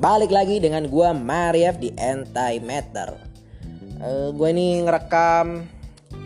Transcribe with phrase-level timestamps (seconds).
[0.00, 3.20] Balik lagi dengan gue Marief di Antimatter.
[4.00, 5.68] Uh, Gue ini ngerekam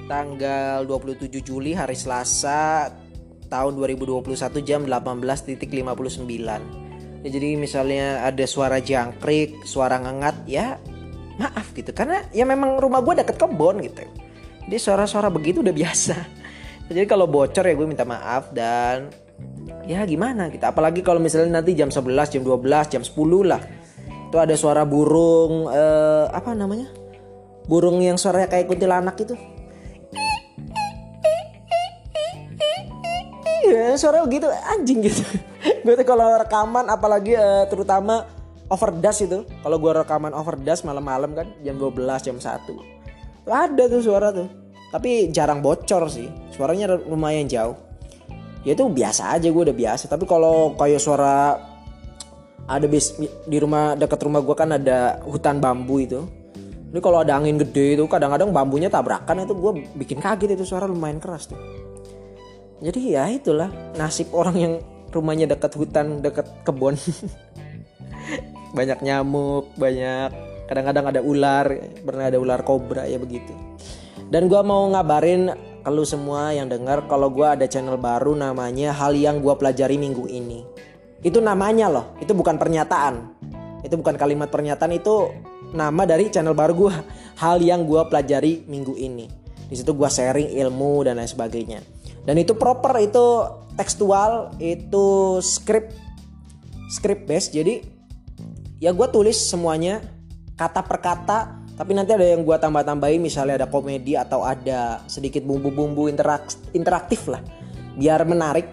[0.06, 2.94] tanggal 27 Juli hari Selasa
[3.50, 4.30] tahun 2021
[4.62, 5.58] jam 18.59
[7.26, 10.78] ya, Jadi misalnya ada suara jangkrik, suara ngengat ya
[11.42, 11.90] maaf gitu.
[11.90, 14.06] Karena ya memang rumah gue deket kebon gitu.
[14.70, 16.14] Jadi suara-suara begitu udah biasa.
[16.94, 19.10] Jadi kalau bocor ya gue minta maaf dan
[19.84, 20.72] ya gimana kita?
[20.72, 23.10] Apalagi kalau misalnya nanti jam 11 jam 12 jam 10
[23.44, 23.62] lah.
[24.28, 26.90] Itu ada suara burung eh, apa namanya?
[27.64, 29.36] Burung yang suaranya kayak kuntilanak itu.
[33.64, 35.24] Ya, suara gitu anjing gitu.
[35.84, 38.28] Gue tuh kalau rekaman apalagi eh, terutama
[38.68, 39.38] overdust itu.
[39.64, 42.80] Kalau gue rekaman overdust malam-malam kan jam 12 jam 1 tuh
[43.52, 44.48] ada tuh suara tuh.
[44.88, 46.28] Tapi jarang bocor sih.
[46.54, 47.76] Suaranya lumayan jauh
[48.64, 50.10] ya itu biasa aja gue udah biasa.
[50.10, 51.60] Tapi kalau kayak suara
[52.64, 53.12] ada bis
[53.44, 56.24] di rumah dekat rumah gue kan ada hutan bambu itu.
[56.94, 60.88] Ini kalau ada angin gede itu kadang-kadang bambunya tabrakan itu gue bikin kaget itu suara
[60.88, 61.58] lumayan keras tuh.
[62.80, 64.72] Jadi ya itulah nasib orang yang
[65.10, 66.98] rumahnya dekat hutan dekat kebun.
[68.78, 70.34] Banyak nyamuk banyak
[70.66, 73.54] kadang-kadang ada ular pernah ada ular kobra ya begitu.
[74.32, 75.52] Dan gue mau ngabarin
[75.84, 80.00] ke lu semua yang dengar kalau gue ada channel baru namanya hal yang gue pelajari
[80.00, 80.64] minggu ini.
[81.20, 83.36] Itu namanya loh, itu bukan pernyataan.
[83.84, 85.28] Itu bukan kalimat pernyataan, itu
[85.76, 86.94] nama dari channel baru gue.
[87.42, 89.28] Hal yang gue pelajari minggu ini.
[89.68, 91.84] Di situ gue sharing ilmu dan lain sebagainya.
[92.24, 93.44] Dan itu proper, itu
[93.76, 95.92] tekstual, itu script,
[96.88, 97.52] script based.
[97.52, 97.84] Jadi
[98.80, 100.00] ya gue tulis semuanya
[100.56, 105.42] kata per kata tapi nanti ada yang gue tambah-tambahin misalnya ada komedi atau ada sedikit
[105.42, 107.42] bumbu-bumbu interak interaktif lah
[107.98, 108.66] biar menarik.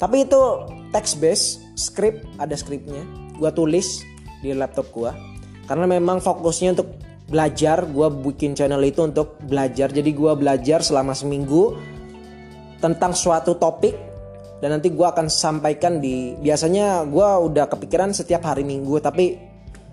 [0.00, 0.40] Tapi itu
[0.88, 3.04] text based script ada scriptnya.
[3.36, 4.00] Gue tulis
[4.40, 5.12] di laptop gue
[5.68, 6.96] karena memang fokusnya untuk
[7.28, 9.92] belajar gue bikin channel itu untuk belajar.
[9.92, 11.76] Jadi gue belajar selama seminggu
[12.80, 13.92] tentang suatu topik
[14.64, 19.36] dan nanti gue akan sampaikan di biasanya gue udah kepikiran setiap hari minggu tapi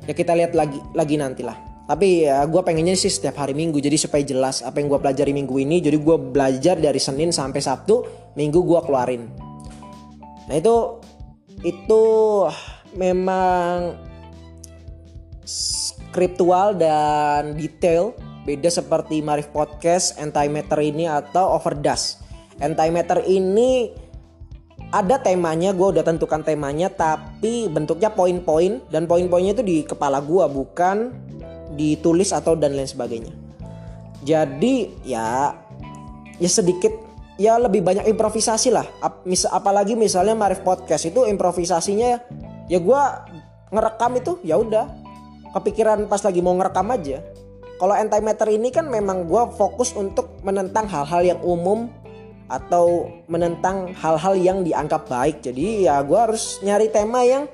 [0.08, 3.78] ya kita lihat lagi lagi nantilah tapi ya gue pengennya sih setiap hari minggu.
[3.78, 7.62] Jadi supaya jelas apa yang gue pelajari minggu ini jadi gue belajar dari Senin sampai
[7.62, 9.30] Sabtu minggu gue keluarin.
[10.50, 11.02] Nah itu
[11.62, 12.04] itu
[12.98, 13.94] memang
[15.46, 18.18] skriptual dan detail.
[18.46, 22.22] Beda seperti Marif Podcast, Antimatter ini atau Overdust.
[22.62, 23.90] Antimatter ini
[24.94, 30.46] ada temanya, gue udah tentukan temanya, tapi bentuknya poin-poin dan poin-poinnya itu di kepala gue
[30.46, 31.10] bukan
[31.76, 33.34] ditulis atau dan lain sebagainya.
[34.26, 35.54] Jadi ya
[36.42, 36.92] ya sedikit
[37.36, 38.88] ya lebih banyak improvisasi lah.
[39.04, 42.20] Ap, mis, apalagi misalnya Marif podcast itu improvisasinya
[42.72, 43.02] ya, gue
[43.70, 44.88] ngerekam itu ya udah
[45.56, 47.22] kepikiran pas lagi mau ngerekam aja.
[47.76, 51.92] Kalau antimatter ini kan memang gue fokus untuk menentang hal-hal yang umum
[52.48, 55.44] atau menentang hal-hal yang dianggap baik.
[55.44, 57.52] Jadi ya gue harus nyari tema yang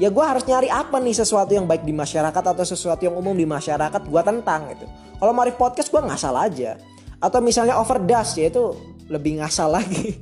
[0.00, 3.36] ya gue harus nyari apa nih sesuatu yang baik di masyarakat atau sesuatu yang umum
[3.36, 4.88] di masyarakat gue tentang gitu.
[5.20, 6.80] Kalau Marif podcast gue ngasal aja.
[7.20, 8.72] Atau misalnya overdose ya itu
[9.12, 10.16] lebih ngasal lagi.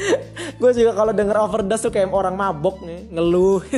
[0.60, 3.62] Gue juga kalau denger overdose tuh kayak orang mabok nih ngeluh.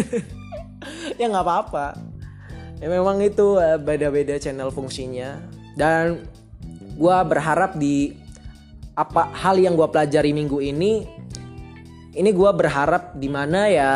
[1.20, 1.94] Ya nggak apa-apa.
[2.82, 5.38] Ya memang itu eh, beda-beda channel fungsinya.
[5.78, 6.26] Dan
[6.98, 8.16] gue berharap di
[8.98, 11.06] apa hal yang gue pelajari minggu ini
[12.12, 13.92] ini gue berharap di mana ya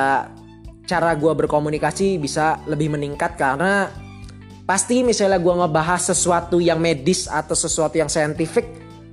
[0.86, 3.90] cara gue berkomunikasi bisa lebih meningkat karena
[4.66, 8.66] pasti misalnya gue ngebahas sesuatu yang medis atau sesuatu yang saintifik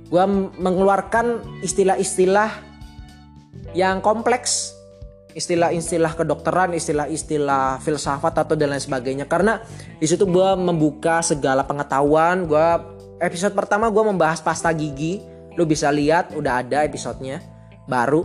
[0.08, 0.24] gue
[0.58, 2.50] mengeluarkan istilah-istilah
[3.74, 4.74] yang kompleks
[5.34, 9.26] istilah-istilah kedokteran, istilah-istilah filsafat atau dan lain sebagainya.
[9.26, 9.60] Karena
[9.98, 12.46] di situ gue membuka segala pengetahuan.
[12.46, 12.68] Gue
[13.18, 15.20] episode pertama gue membahas pasta gigi.
[15.58, 17.42] Lu bisa lihat udah ada episodenya
[17.90, 18.24] baru.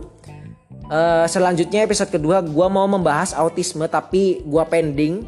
[0.90, 5.22] Uh, selanjutnya episode kedua gue mau membahas autisme tapi gue pending,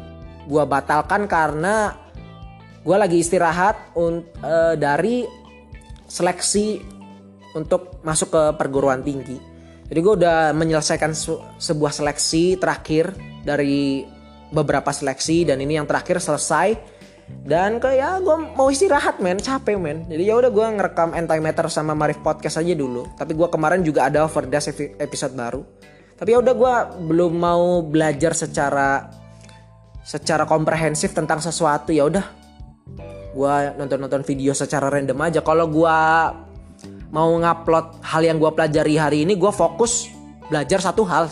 [0.47, 1.95] gue batalkan karena
[2.83, 5.23] gue lagi istirahat uh, dari
[6.07, 6.83] seleksi
[7.55, 9.39] untuk masuk ke perguruan tinggi.
[9.87, 11.11] Jadi gue udah menyelesaikan
[11.59, 13.13] sebuah seleksi terakhir
[13.43, 14.03] dari
[14.53, 16.77] beberapa seleksi dan ini yang terakhir selesai
[17.43, 19.39] dan kayak ya gue mau istirahat men.
[19.39, 20.07] Capek men.
[20.07, 23.07] Jadi ya udah gue ngerekam antimatter sama Marif podcast aja dulu.
[23.19, 25.61] Tapi gue kemarin juga ada overdose episode baru.
[26.15, 26.73] Tapi ya udah gue
[27.03, 29.11] belum mau belajar secara
[30.03, 31.91] secara komprehensif tentang sesuatu.
[31.91, 32.23] Ya udah
[33.35, 35.39] gue nonton nonton video secara random aja.
[35.43, 35.97] Kalau gue
[37.11, 40.07] mau ngupload hal yang gue pelajari hari ini gue fokus
[40.47, 41.27] belajar satu hal.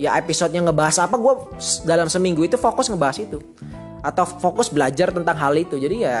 [0.00, 1.34] Ya episodenya ngebahas apa gue
[1.84, 3.40] dalam seminggu itu fokus ngebahas itu
[4.06, 6.18] atau fokus belajar tentang hal itu jadi ya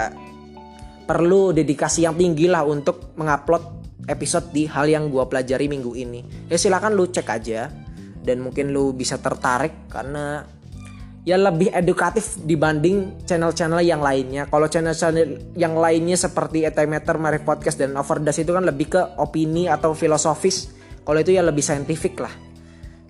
[1.06, 3.62] perlu dedikasi yang tinggi lah untuk mengupload
[4.10, 7.70] episode di hal yang gue pelajari minggu ini ya silakan lu cek aja
[8.26, 10.42] dan mungkin lu bisa tertarik karena
[11.26, 14.46] ya lebih edukatif dibanding channel-channel yang lainnya.
[14.46, 19.66] Kalau channel-channel yang lainnya seperti Etimeter, Marif Podcast dan Overdash itu kan lebih ke opini
[19.66, 20.70] atau filosofis.
[21.02, 22.30] Kalau itu ya lebih saintifik lah.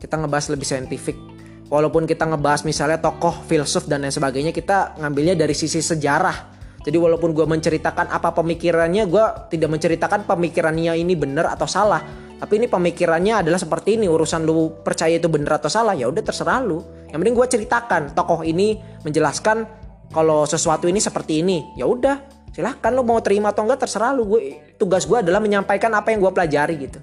[0.00, 1.35] Kita ngebahas lebih saintifik.
[1.66, 6.54] Walaupun kita ngebahas misalnya tokoh, filsuf dan lain sebagainya, kita ngambilnya dari sisi sejarah.
[6.86, 12.26] Jadi walaupun gue menceritakan apa pemikirannya, gue tidak menceritakan pemikirannya ini benar atau salah.
[12.36, 16.22] Tapi ini pemikirannya adalah seperti ini urusan lu percaya itu bener atau salah ya udah
[16.22, 16.84] terserah lu.
[17.10, 19.64] Yang penting gue ceritakan tokoh ini menjelaskan
[20.12, 22.20] kalau sesuatu ini seperti ini ya udah
[22.52, 24.28] silahkan lu mau terima atau enggak terserah lu.
[24.36, 27.00] Gue tugas gue adalah menyampaikan apa yang gue pelajari gitu.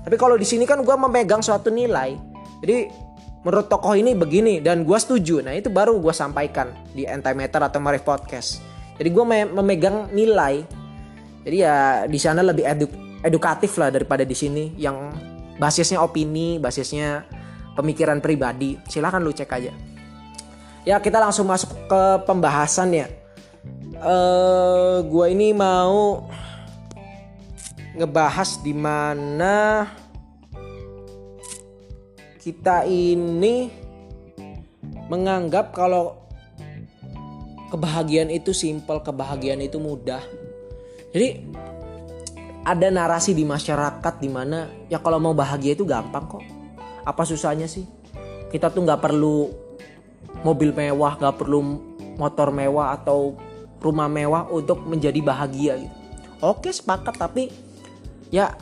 [0.00, 2.16] Tapi kalau di sini kan gue memegang suatu nilai.
[2.64, 2.88] Jadi
[3.44, 7.80] menurut tokoh ini begini dan gue setuju nah itu baru gue sampaikan di antimeter atau
[7.80, 8.60] Marif Podcast
[9.00, 10.64] jadi gue memegang nilai
[11.44, 12.92] jadi ya di sana lebih eduk
[13.24, 15.12] edukatif lah daripada di sini yang
[15.60, 17.24] basisnya opini, basisnya
[17.76, 18.80] pemikiran pribadi.
[18.88, 19.72] Silahkan lu cek aja.
[20.88, 23.06] Ya kita langsung masuk ke pembahasan ya.
[24.00, 26.24] Uh, gua ini mau
[27.92, 29.84] ngebahas di mana
[32.40, 33.68] kita ini
[35.12, 36.16] menganggap kalau
[37.68, 40.24] kebahagiaan itu simpel, kebahagiaan itu mudah.
[41.12, 41.44] Jadi
[42.64, 46.44] ada narasi di masyarakat di mana ya kalau mau bahagia itu gampang kok.
[47.04, 47.84] Apa susahnya sih?
[48.48, 49.52] Kita tuh nggak perlu
[50.40, 51.60] mobil mewah, nggak perlu
[52.16, 53.36] motor mewah atau
[53.80, 55.96] rumah mewah untuk menjadi bahagia gitu.
[56.40, 57.52] Oke sepakat tapi
[58.32, 58.56] ya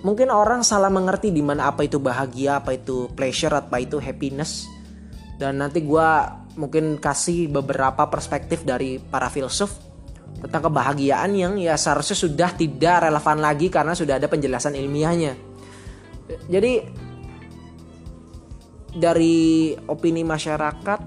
[0.00, 4.68] mungkin orang salah mengerti di mana apa itu bahagia, apa itu pleasure, apa itu happiness.
[5.40, 6.08] Dan nanti gue
[6.60, 9.72] mungkin kasih beberapa perspektif dari para filsuf
[10.40, 15.36] tentang kebahagiaan yang ya seharusnya sudah tidak relevan lagi karena sudah ada penjelasan ilmiahnya.
[16.48, 16.72] Jadi
[18.94, 21.00] dari opini masyarakat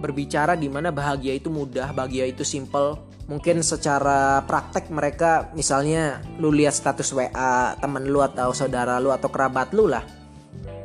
[0.00, 3.05] berbicara di mana bahagia itu mudah, bahagia itu simple.
[3.26, 9.26] Mungkin secara praktek mereka misalnya lu lihat status WA temen lu atau saudara lu atau
[9.26, 10.06] kerabat lu lah.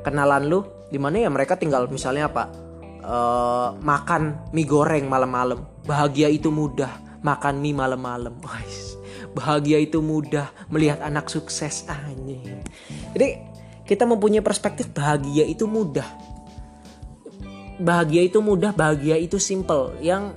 [0.01, 2.49] Kenalan lu di mana ya mereka tinggal misalnya apa?
[3.01, 5.69] Uh, makan mie goreng malam-malam.
[5.85, 8.33] Bahagia itu mudah makan mie malam-malam.
[9.37, 12.65] Bahagia itu mudah melihat anak sukses anjing.
[13.13, 13.37] Jadi
[13.85, 16.05] kita mempunyai perspektif bahagia itu mudah.
[17.81, 20.33] Bahagia itu mudah, bahagia itu simple yang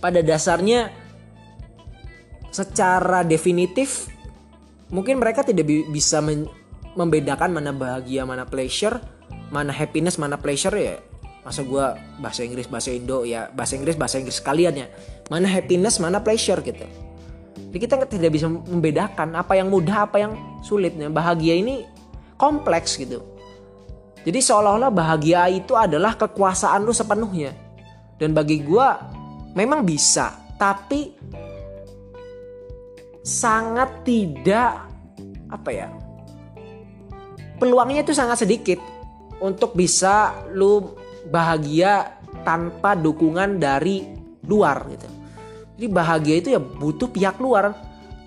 [0.00, 0.99] pada dasarnya
[2.50, 4.10] secara definitif
[4.90, 6.18] mungkin mereka tidak bisa
[6.98, 8.98] membedakan mana bahagia, mana pleasure,
[9.54, 10.98] mana happiness, mana pleasure ya.
[11.40, 11.86] Masa gue
[12.20, 14.86] bahasa Inggris bahasa Indo ya bahasa Inggris bahasa Inggris sekalian ya.
[15.32, 16.84] Mana happiness mana pleasure gitu.
[17.70, 21.06] Jadi kita tidak bisa membedakan apa yang mudah apa yang sulitnya.
[21.06, 21.86] Bahagia ini
[22.34, 23.22] kompleks gitu.
[24.20, 27.54] Jadi seolah-olah bahagia itu adalah kekuasaan lu sepenuhnya.
[28.20, 28.88] Dan bagi gue
[29.56, 30.34] memang bisa.
[30.60, 31.14] Tapi
[33.20, 34.86] sangat tidak
[35.50, 35.88] apa ya
[37.60, 38.80] peluangnya itu sangat sedikit
[39.44, 40.96] untuk bisa lu
[41.28, 44.16] bahagia tanpa dukungan dari
[44.48, 45.08] luar gitu.
[45.76, 47.76] Jadi bahagia itu ya butuh pihak luar.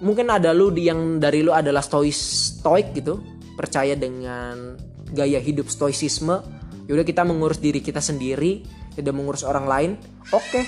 [0.04, 2.18] Mungkin ada lu yang dari lu adalah stois
[2.62, 3.22] stoik gitu,
[3.58, 4.78] percaya dengan
[5.14, 6.42] gaya hidup stoicisme.
[6.90, 9.92] Yaudah kita mengurus diri kita sendiri, tidak mengurus orang lain.
[10.34, 10.66] Oke.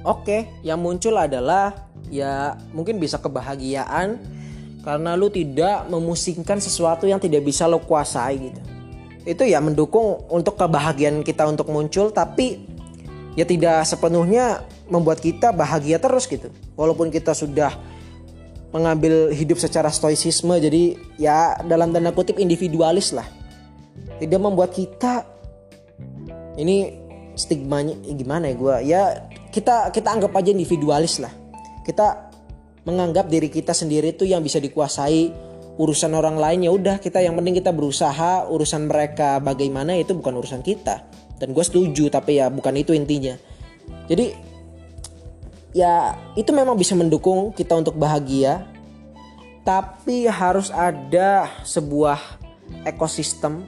[0.00, 4.18] Oke, yang muncul adalah ya mungkin bisa kebahagiaan
[4.82, 8.60] karena lu tidak memusingkan sesuatu yang tidak bisa lo kuasai gitu.
[9.24, 12.66] Itu ya mendukung untuk kebahagiaan kita untuk muncul tapi
[13.38, 16.50] ya tidak sepenuhnya membuat kita bahagia terus gitu.
[16.74, 17.76] Walaupun kita sudah
[18.74, 23.28] mengambil hidup secara stoicisme jadi ya dalam tanda kutip individualis lah.
[24.20, 25.24] Tidak membuat kita
[26.56, 27.00] ini
[27.36, 29.02] stigmanya gimana ya gue ya
[29.48, 31.32] kita kita anggap aja individualis lah
[31.90, 32.30] kita
[32.86, 37.36] menganggap diri kita sendiri tuh yang bisa dikuasai urusan orang lain ya udah kita yang
[37.36, 41.04] penting kita berusaha urusan mereka bagaimana itu bukan urusan kita.
[41.40, 43.34] Dan gue setuju tapi ya bukan itu intinya.
[44.06, 44.36] Jadi
[45.72, 48.66] ya itu memang bisa mendukung kita untuk bahagia
[49.64, 52.18] tapi harus ada sebuah
[52.84, 53.64] ekosistem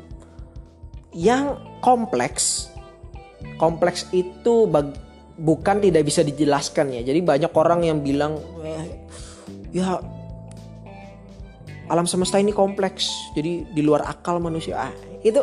[1.12, 2.72] yang kompleks.
[3.60, 4.96] Kompleks itu bag,
[5.42, 7.02] bukan tidak bisa dijelaskan ya.
[7.02, 8.86] Jadi banyak orang yang bilang eh,
[9.74, 9.98] ya
[11.90, 13.10] alam semesta ini kompleks.
[13.34, 14.86] Jadi di luar akal manusia.
[14.86, 14.92] Ah,
[15.26, 15.42] itu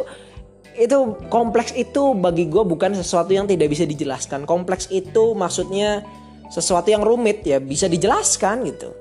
[0.79, 4.47] itu kompleks itu bagi gue bukan sesuatu yang tidak bisa dijelaskan.
[4.47, 6.07] Kompleks itu maksudnya
[6.47, 8.95] sesuatu yang rumit ya bisa dijelaskan gitu.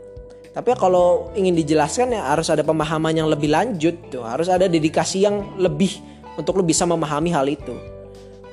[0.50, 4.26] Tapi kalau ingin dijelaskan ya harus ada pemahaman yang lebih lanjut tuh.
[4.26, 6.02] Harus ada dedikasi yang lebih
[6.35, 7.98] untuk lo bisa memahami hal itu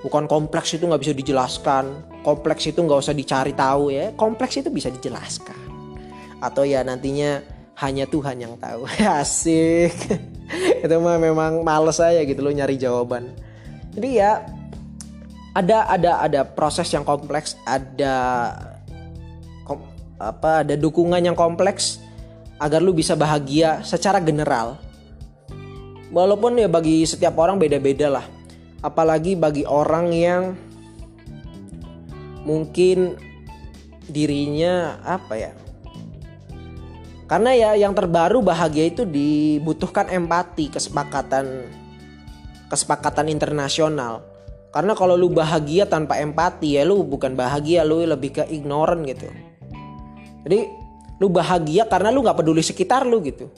[0.05, 2.05] bukan kompleks itu nggak bisa dijelaskan.
[2.21, 4.13] Kompleks itu nggak usah dicari tahu ya.
[4.13, 5.57] Kompleks itu bisa dijelaskan.
[6.37, 7.41] Atau ya nantinya
[7.81, 8.85] hanya Tuhan yang tahu.
[9.21, 9.97] Asik.
[10.85, 13.33] Itu mah memang males saya gitu loh nyari jawaban.
[13.97, 14.45] Jadi ya
[15.57, 18.51] ada ada ada proses yang kompleks ada
[19.65, 19.81] kom,
[20.21, 21.97] apa ada dukungan yang kompleks
[22.61, 24.77] agar lu bisa bahagia secara general.
[26.13, 28.34] Walaupun ya bagi setiap orang beda-beda lah
[28.85, 30.43] apalagi bagi orang yang
[32.45, 33.17] mungkin
[34.05, 35.51] dirinya apa ya
[37.25, 41.65] karena ya yang terbaru bahagia itu dibutuhkan empati, kesepakatan
[42.69, 44.21] kesepakatan internasional.
[44.69, 49.25] Karena kalau lu bahagia tanpa empati ya lu bukan bahagia, lu lebih ke ignorant gitu.
[50.45, 50.69] Jadi
[51.17, 53.49] lu bahagia karena lu nggak peduli sekitar lu gitu.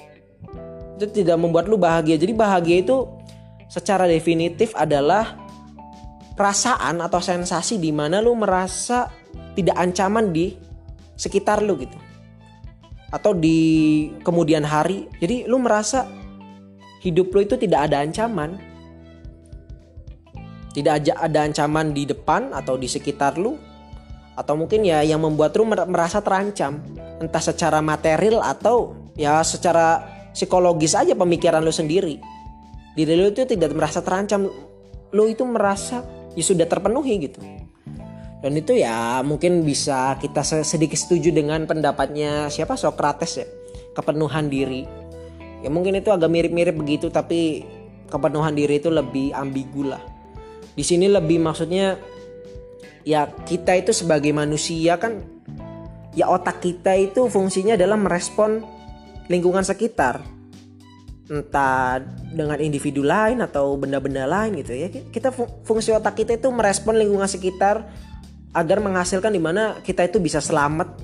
[0.96, 2.15] Itu tidak membuat lu bahagia.
[2.15, 3.03] Jadi bahagia itu
[3.67, 5.36] secara definitif adalah
[6.33, 9.12] perasaan atau sensasi di mana lu merasa
[9.57, 10.53] tidak ancaman di
[11.17, 11.97] sekitar lu gitu
[13.12, 13.59] atau di
[14.21, 15.07] kemudian hari.
[15.19, 16.07] Jadi lu merasa
[17.01, 18.59] hidup lu itu tidak ada ancaman.
[20.77, 23.57] Tidak ada ancaman di depan atau di sekitar lu
[24.38, 26.77] atau mungkin ya yang membuat lu merasa terancam
[27.17, 30.05] entah secara material atau ya secara
[30.38, 32.21] psikologis aja pemikiran lu sendiri.
[32.97, 34.49] Diri lu itu tidak merasa terancam.
[35.13, 36.01] Lu itu merasa
[36.33, 37.37] ya sudah terpenuhi gitu.
[38.41, 43.45] Dan itu ya mungkin bisa kita sedikit setuju dengan pendapatnya siapa Socrates ya.
[43.93, 44.81] Kepenuhan diri.
[45.61, 47.69] Ya mungkin itu agak mirip-mirip begitu tapi
[48.09, 50.01] kepenuhan diri itu lebih ambigu lah.
[50.73, 52.01] Di sini lebih maksudnya
[53.05, 55.21] ya kita itu sebagai manusia kan
[56.17, 58.65] ya otak kita itu fungsinya adalah merespon
[59.29, 60.37] lingkungan sekitar
[61.27, 62.00] entah
[62.31, 64.88] dengan individu lain atau benda-benda lain gitu ya.
[64.88, 65.31] Kita
[65.67, 67.84] fungsi otak kita itu merespon lingkungan sekitar
[68.55, 70.98] agar menghasilkan di mana kita itu bisa selamat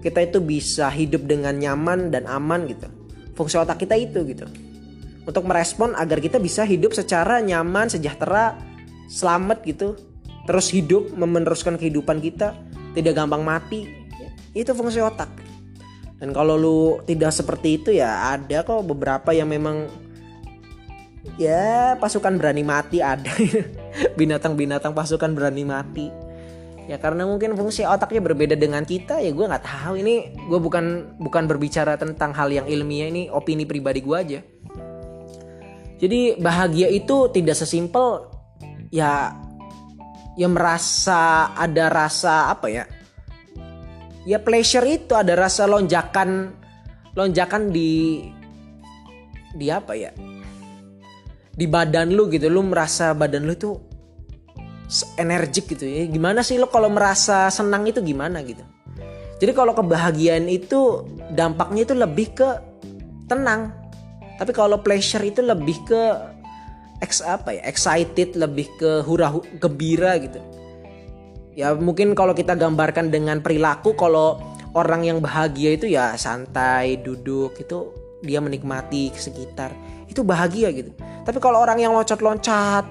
[0.00, 2.88] kita itu bisa hidup dengan nyaman dan aman gitu.
[3.36, 4.48] Fungsi otak kita itu gitu.
[5.28, 8.56] Untuk merespon agar kita bisa hidup secara nyaman sejahtera
[9.12, 9.96] selamat gitu.
[10.48, 12.56] Terus hidup meneruskan kehidupan kita
[12.96, 13.84] tidak gampang mati.
[14.56, 15.49] Itu fungsi otak
[16.20, 19.88] dan kalau lu tidak seperti itu ya ada kok beberapa yang memang
[21.40, 23.32] ya pasukan berani mati ada.
[24.20, 26.12] Binatang-binatang pasukan berani mati.
[26.84, 29.96] Ya karena mungkin fungsi otaknya berbeda dengan kita ya gue nggak tahu.
[29.96, 34.40] Ini gue bukan bukan berbicara tentang hal yang ilmiah ini opini pribadi gue aja.
[35.96, 38.28] Jadi bahagia itu tidak sesimpel
[38.92, 39.32] ya
[40.36, 42.84] ya merasa ada rasa apa ya
[44.30, 46.54] ya pleasure itu ada rasa lonjakan
[47.18, 48.22] lonjakan di
[49.58, 50.14] di apa ya?
[51.50, 52.46] Di badan lu gitu.
[52.46, 53.74] Lu merasa badan lu tuh
[55.18, 56.06] energik gitu ya.
[56.06, 58.62] Gimana sih lo kalau merasa senang itu gimana gitu?
[59.42, 61.02] Jadi kalau kebahagiaan itu
[61.34, 62.48] dampaknya itu lebih ke
[63.26, 63.74] tenang.
[64.38, 66.02] Tapi kalau pleasure itu lebih ke
[67.02, 67.66] ex apa ya?
[67.66, 70.38] Excited lebih ke hura gembira gitu
[71.60, 74.40] ya mungkin kalau kita gambarkan dengan perilaku kalau
[74.72, 77.92] orang yang bahagia itu ya santai duduk itu
[78.24, 79.76] dia menikmati sekitar
[80.08, 80.90] itu bahagia gitu.
[81.22, 82.88] Tapi kalau orang yang loncat-loncat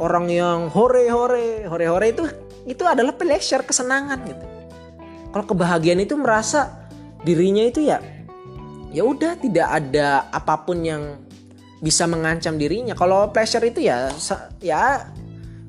[0.00, 2.24] orang yang hore hore hore hore itu
[2.66, 4.44] itu adalah pleasure kesenangan gitu.
[5.30, 6.88] Kalau kebahagiaan itu merasa
[7.20, 8.00] dirinya itu ya
[8.90, 11.20] ya udah tidak ada apa pun yang
[11.84, 12.96] bisa mengancam dirinya.
[12.96, 14.08] Kalau pleasure itu ya
[14.64, 15.12] ya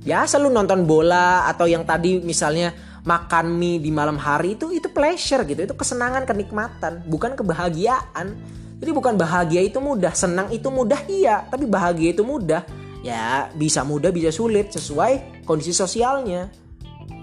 [0.07, 2.71] biasa lu nonton bola atau yang tadi misalnya
[3.03, 5.67] makan mie di malam hari itu itu pleasure gitu.
[5.67, 8.39] Itu kesenangan kenikmatan bukan kebahagiaan.
[8.77, 11.43] Jadi bukan bahagia itu mudah senang itu mudah iya.
[11.51, 12.63] Tapi bahagia itu mudah
[13.03, 16.47] ya bisa mudah bisa sulit sesuai kondisi sosialnya.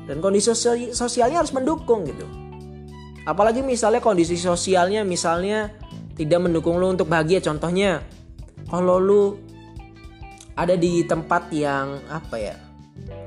[0.04, 0.52] Dan kondisi
[0.92, 2.28] sosialnya harus mendukung gitu.
[3.24, 5.72] Apalagi misalnya kondisi sosialnya misalnya
[6.12, 7.40] tidak mendukung lo untuk bahagia.
[7.40, 8.04] Contohnya
[8.68, 9.40] kalau lu
[10.52, 12.63] ada di tempat yang apa ya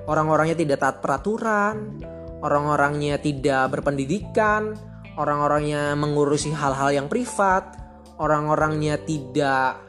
[0.08, 2.02] orang-orangnya tidak taat peraturan
[2.42, 4.74] orang-orangnya tidak berpendidikan
[5.20, 7.76] orang-orangnya mengurusi hal-hal yang privat
[8.18, 9.84] orang-orangnya tidak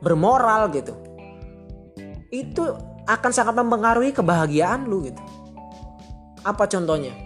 [0.00, 0.94] bermoral gitu
[2.28, 2.64] itu
[3.08, 5.20] akan sangat mempengaruhi kebahagiaan lu gitu.
[6.44, 7.16] Apa contohnya?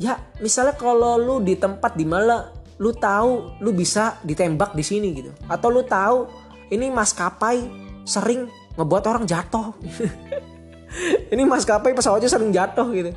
[0.00, 5.08] Ya, misalnya kalau lu di tempat di mana lu tahu lu bisa ditembak di sini
[5.16, 6.28] gitu atau lu tahu
[6.68, 7.64] ini maskapai
[8.04, 9.72] sering ngebuat orang jatuh
[11.32, 13.10] ini maskapai pesawatnya sering jatuh gitu.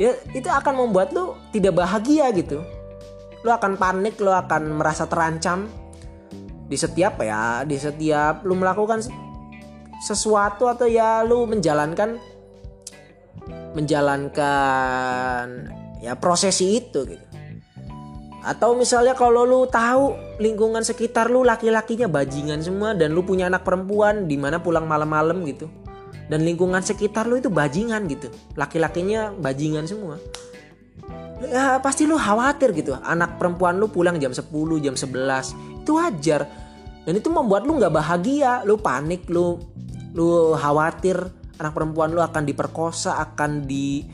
[0.00, 2.64] Ya itu akan membuat lu tidak bahagia gitu.
[3.44, 5.68] Lu akan panik lu akan merasa terancam.
[6.70, 9.02] Di setiap ya di setiap lu melakukan
[10.00, 12.16] sesuatu atau ya lu menjalankan
[13.74, 15.46] menjalankan
[16.00, 17.26] ya prosesi itu gitu.
[18.40, 23.68] Atau misalnya kalau lu tahu lingkungan sekitar lu laki-lakinya bajingan semua dan lu punya anak
[23.68, 25.68] perempuan di mana pulang malam-malam gitu.
[26.30, 28.30] Dan lingkungan sekitar lu itu bajingan gitu.
[28.54, 30.14] Laki-lakinya bajingan semua.
[31.42, 32.94] Ya pasti lu khawatir gitu.
[33.02, 34.46] Anak perempuan lu pulang jam 10,
[34.78, 35.82] jam 11.
[35.82, 36.46] Itu wajar.
[37.02, 39.58] Dan itu membuat lu nggak bahagia, lu panik, lu
[40.14, 41.18] lu khawatir
[41.60, 44.06] anak perempuan lu akan diperkosa, akan di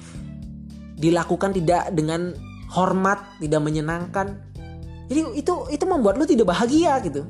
[0.97, 2.35] dilakukan tidak dengan
[2.73, 4.41] hormat, tidak menyenangkan.
[5.07, 7.23] Jadi itu itu membuat lu tidak bahagia gitu.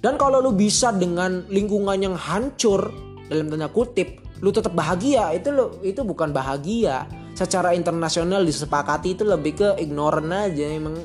[0.00, 2.92] Dan kalau lu bisa dengan lingkungan yang hancur
[3.30, 7.06] dalam tanda kutip, lu tetap bahagia, itu lu itu bukan bahagia.
[7.38, 10.98] Secara internasional disepakati itu lebih ke ignorant aja, emang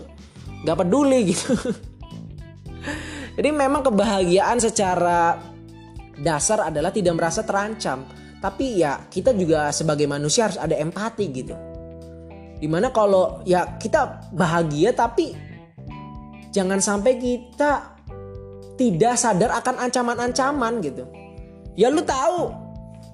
[0.66, 1.54] nggak peduli gitu.
[3.38, 5.38] Jadi memang kebahagiaan secara
[6.18, 8.04] dasar adalah tidak merasa terancam.
[8.42, 11.56] Tapi ya kita juga sebagai manusia harus ada empati gitu
[12.56, 15.36] di mana kalau ya kita bahagia tapi
[16.56, 18.00] jangan sampai kita
[18.80, 21.04] tidak sadar akan ancaman-ancaman gitu
[21.76, 22.66] ya lu tahu.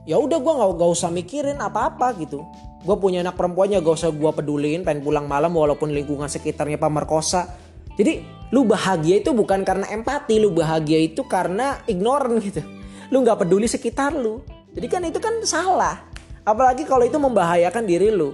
[0.09, 2.41] Ya udah gue nggak gak usah mikirin apa-apa gitu.
[2.81, 7.45] Gue punya anak perempuannya gak usah gue pedulin pengen pulang malam walaupun lingkungan sekitarnya pemerkosa.
[7.93, 12.65] Jadi lu bahagia itu bukan karena empati lu bahagia itu karena ignorant gitu.
[13.11, 14.41] Lu nggak peduli sekitar lu.
[14.71, 16.07] Jadi kan itu kan salah.
[16.47, 18.33] Apalagi kalau itu membahayakan diri lu.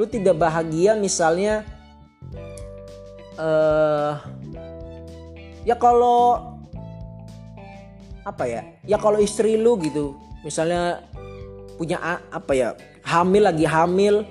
[0.00, 1.62] Lu tidak bahagia misalnya
[3.38, 4.18] uh,
[5.62, 6.57] ya kalau
[8.28, 8.62] apa ya?
[8.84, 10.12] Ya kalau istri lu gitu
[10.44, 11.02] misalnya
[11.80, 11.98] punya
[12.30, 12.68] apa ya
[13.06, 14.26] hamil lagi hamil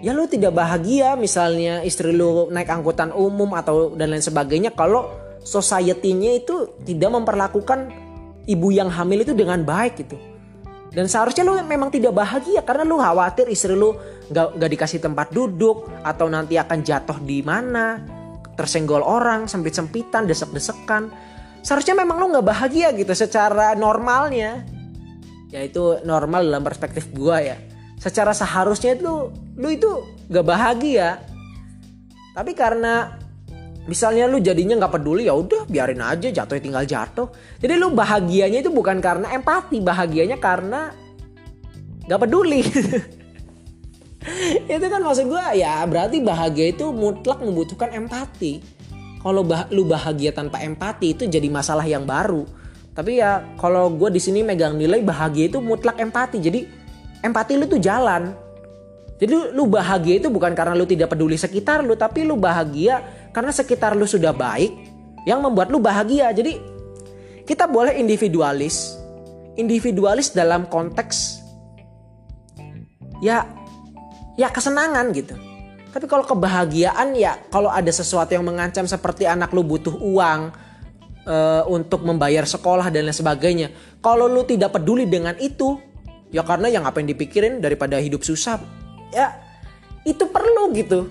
[0.00, 5.10] ya lu tidak bahagia misalnya istri lu naik angkutan umum atau dan lain sebagainya kalau
[5.44, 7.92] society-nya itu tidak memperlakukan
[8.48, 10.16] ibu yang hamil itu dengan baik gitu.
[10.90, 13.94] Dan seharusnya lu memang tidak bahagia karena lu khawatir istri lu
[14.26, 18.02] nggak nggak dikasih tempat duduk atau nanti akan jatuh di mana,
[18.58, 21.29] tersenggol orang, sempit-sempitan, desek-desekan.
[21.60, 24.64] Seharusnya memang lu nggak bahagia gitu secara normalnya.
[25.50, 27.56] Ya itu normal dalam perspektif gua ya.
[28.00, 29.90] Secara seharusnya itu lu itu
[30.30, 31.20] nggak bahagia.
[32.32, 33.20] Tapi karena
[33.90, 37.26] misalnya lu jadinya nggak peduli ya udah biarin aja jatuh tinggal jatuh
[37.58, 40.92] jadi lu bahagianya itu bukan karena empati bahagianya karena
[42.04, 42.60] nggak peduli
[44.70, 48.60] itu kan maksud gue ya berarti bahagia itu mutlak membutuhkan empati
[49.20, 52.48] kalau bah lu bahagia tanpa empati itu jadi masalah yang baru
[52.96, 56.66] tapi ya kalau gue di sini megang nilai bahagia itu mutlak empati jadi
[57.22, 58.32] empati lu tuh jalan
[59.20, 63.04] jadi lu bahagia itu bukan karena lu tidak peduli sekitar lu tapi lu bahagia
[63.36, 64.72] karena sekitar lu sudah baik
[65.28, 66.32] yang membuat lu bahagia.
[66.32, 66.56] Jadi
[67.44, 68.96] kita boleh individualis.
[69.60, 71.42] Individualis dalam konteks
[73.20, 73.44] ya
[74.40, 75.36] ya kesenangan gitu.
[75.90, 80.54] Tapi kalau kebahagiaan ya kalau ada sesuatu yang mengancam seperti anak lu butuh uang
[81.26, 83.68] e, untuk membayar sekolah dan lain sebagainya.
[83.98, 85.82] Kalau lu tidak peduli dengan itu,
[86.30, 88.62] ya karena yang apa yang dipikirin daripada hidup susah.
[89.10, 89.34] Ya
[90.06, 91.10] itu perlu gitu.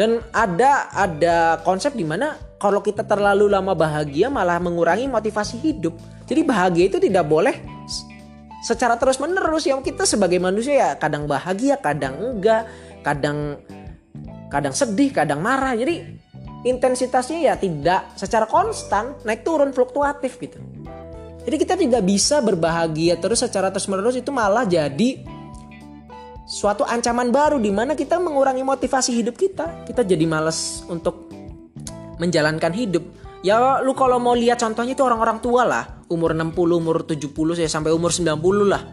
[0.00, 5.92] Dan ada ada konsep di mana kalau kita terlalu lama bahagia malah mengurangi motivasi hidup.
[6.24, 7.56] Jadi bahagia itu tidak boleh
[8.60, 12.68] secara terus menerus yang kita sebagai manusia ya kadang bahagia, kadang enggak,
[13.00, 13.56] kadang
[14.50, 15.72] kadang sedih, kadang marah.
[15.78, 16.02] Jadi
[16.66, 20.58] intensitasnya ya tidak secara konstan, naik turun fluktuatif gitu.
[21.40, 25.24] Jadi kita tidak bisa berbahagia terus secara terus menerus itu malah jadi
[26.44, 29.88] suatu ancaman baru di mana kita mengurangi motivasi hidup kita.
[29.88, 31.32] Kita jadi males untuk
[32.20, 33.04] menjalankan hidup.
[33.40, 37.72] Ya lu kalau mau lihat contohnya itu orang-orang tua lah, umur 60, umur 70 saya
[37.72, 38.36] sampai umur 90
[38.68, 38.84] lah.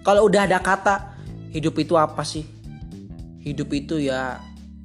[0.00, 1.20] Kalau udah ada kata
[1.52, 2.48] hidup itu apa sih?
[3.44, 4.40] Hidup itu ya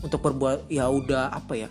[0.05, 1.69] untuk berbuat ya udah apa ya?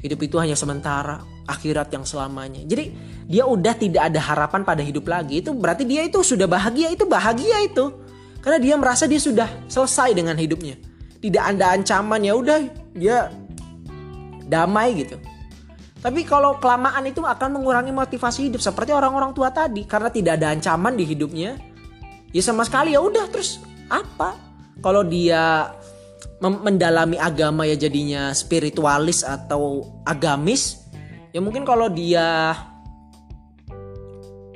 [0.00, 2.64] Hidup itu hanya sementara, akhirat yang selamanya.
[2.64, 2.94] Jadi
[3.28, 5.42] dia udah tidak ada harapan pada hidup lagi.
[5.44, 10.14] Itu berarti dia itu sudah bahagia, itu bahagia itu karena dia merasa dia sudah selesai
[10.14, 10.78] dengan hidupnya.
[11.18, 12.58] Tidak ada ancaman ya udah
[12.94, 13.28] dia
[14.46, 15.18] damai gitu.
[15.98, 20.54] Tapi kalau kelamaan itu akan mengurangi motivasi hidup seperti orang-orang tua tadi karena tidak ada
[20.54, 21.58] ancaman di hidupnya.
[22.30, 23.58] Ya sama sekali ya udah terus
[23.90, 24.38] apa?
[24.78, 25.74] Kalau dia
[26.38, 30.86] mendalami agama ya jadinya spiritualis atau agamis
[31.34, 32.54] ya mungkin kalau dia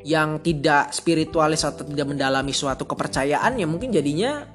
[0.02, 4.46] yang tidak spiritualis atau tidak mendalami suatu kepercayaan ya mungkin jadinya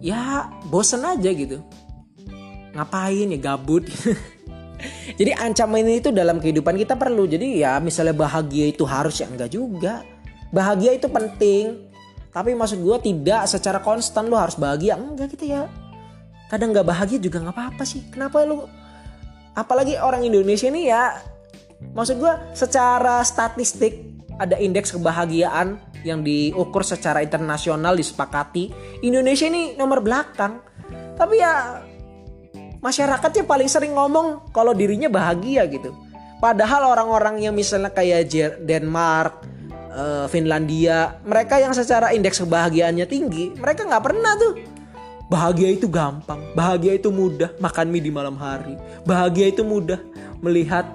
[0.00, 1.64] ya bosen aja gitu.
[2.76, 3.88] Ngapain ya gabut?
[5.18, 7.24] Jadi ancaman itu dalam kehidupan kita perlu.
[7.24, 10.04] Jadi ya misalnya bahagia itu harus ya enggak juga.
[10.52, 11.88] Bahagia itu penting.
[12.28, 15.00] Tapi maksud gue tidak secara konstan lo harus bahagia.
[15.00, 15.64] Enggak gitu ya
[16.46, 18.06] kadang nggak bahagia juga nggak apa-apa sih.
[18.10, 18.66] Kenapa lu
[19.56, 21.16] apalagi orang Indonesia ini ya
[21.92, 24.04] maksud gue secara statistik
[24.36, 28.70] ada indeks kebahagiaan yang diukur secara internasional disepakati.
[29.02, 30.62] Indonesia ini nomor belakang.
[31.16, 31.82] Tapi ya
[32.78, 35.90] masyarakatnya paling sering ngomong kalau dirinya bahagia gitu.
[36.36, 38.28] Padahal orang-orang yang misalnya kayak
[38.60, 39.48] Denmark
[39.96, 44.75] eh, Finlandia mereka yang secara indeks kebahagiaannya tinggi mereka nggak pernah tuh
[45.26, 48.78] Bahagia itu gampang, bahagia itu mudah makan mie di malam hari.
[49.02, 49.98] Bahagia itu mudah
[50.38, 50.86] melihat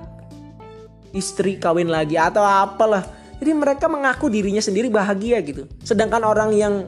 [1.11, 3.03] istri kawin lagi atau apalah.
[3.43, 5.67] Jadi mereka mengaku dirinya sendiri bahagia gitu.
[5.83, 6.87] Sedangkan orang yang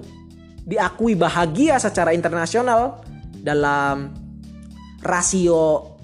[0.64, 3.04] diakui bahagia secara internasional
[3.44, 4.16] dalam
[5.04, 6.00] rasio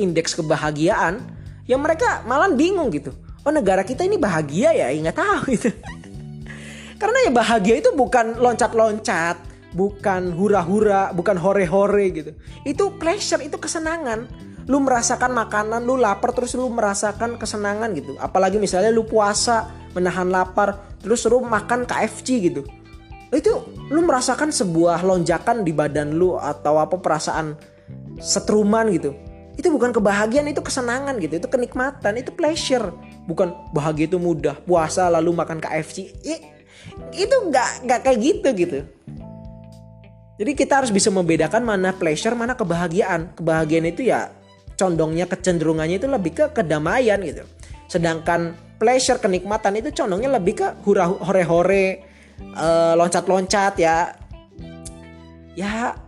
[0.00, 1.20] indeks kebahagiaan,
[1.68, 3.12] ya mereka malah bingung gitu.
[3.44, 4.88] Oh negara kita ini bahagia ya?
[4.88, 5.68] Ya nggak tahu gitu.
[7.00, 12.32] Karena ya bahagia itu bukan loncat-loncat, bukan hura-hura, bukan hore-hore gitu.
[12.64, 14.28] Itu pleasure, itu kesenangan.
[14.68, 18.16] Lu merasakan makanan, lu lapar terus lu merasakan kesenangan gitu.
[18.20, 22.64] Apalagi misalnya lu puasa, menahan lapar, terus lu makan KFC gitu.
[23.32, 27.56] Itu lu merasakan sebuah lonjakan di badan lu atau apa perasaan
[28.20, 29.16] setruman gitu.
[29.58, 31.40] Itu bukan kebahagiaan, itu kesenangan gitu.
[31.40, 32.94] Itu kenikmatan, itu pleasure.
[33.26, 36.12] Bukan bahagia itu mudah, puasa lalu makan KFC.
[37.12, 38.78] itu nggak nggak kayak gitu gitu
[40.38, 43.34] jadi kita harus bisa membedakan mana pleasure, mana kebahagiaan.
[43.34, 44.30] Kebahagiaan itu ya
[44.78, 47.42] condongnya kecenderungannya itu lebih ke kedamaian gitu.
[47.90, 52.06] Sedangkan pleasure kenikmatan itu condongnya lebih ke hura hore-hore,
[52.54, 54.14] uh, loncat-loncat ya.
[55.58, 55.98] Ya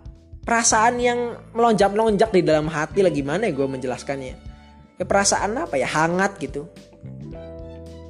[0.46, 4.34] perasaan yang melonjak-melonjak di dalam hati lah gimana ya gue menjelaskannya.
[4.94, 6.70] Ya perasaan apa ya hangat gitu.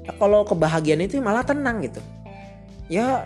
[0.04, 2.04] Ya, kalau kebahagiaan itu malah tenang gitu.
[2.92, 3.24] Ya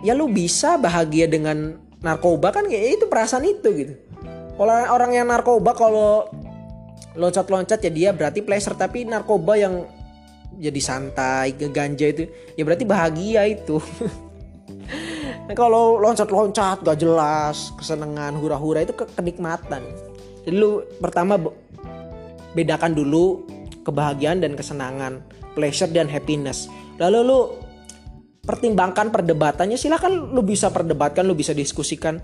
[0.00, 3.94] ya lu bisa bahagia dengan narkoba kan kayak itu perasaan itu gitu.
[4.56, 6.28] Kalau orang yang narkoba kalau
[7.16, 9.84] loncat-loncat ya dia berarti pleasure tapi narkoba yang
[10.60, 13.78] jadi santai ganja itu ya berarti bahagia itu.
[15.50, 19.82] Nah, kalau loncat-loncat gak jelas kesenangan hura-hura itu ke kenikmatan.
[20.46, 21.34] Jadi lu pertama
[22.54, 23.42] bedakan dulu
[23.82, 25.18] kebahagiaan dan kesenangan
[25.58, 26.70] pleasure dan happiness.
[27.02, 27.38] Lalu lu
[28.44, 32.20] pertimbangkan perdebatannya silahkan lu bisa perdebatkan lu bisa diskusikan.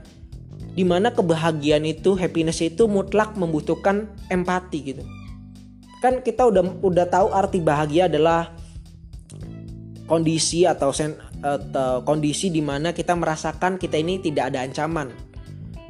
[0.77, 5.03] Di mana kebahagiaan itu happiness itu mutlak membutuhkan empati gitu.
[6.05, 8.53] Kan kita udah udah tahu arti bahagia adalah
[10.05, 15.09] kondisi atau sen, atau kondisi di mana kita merasakan kita ini tidak ada ancaman.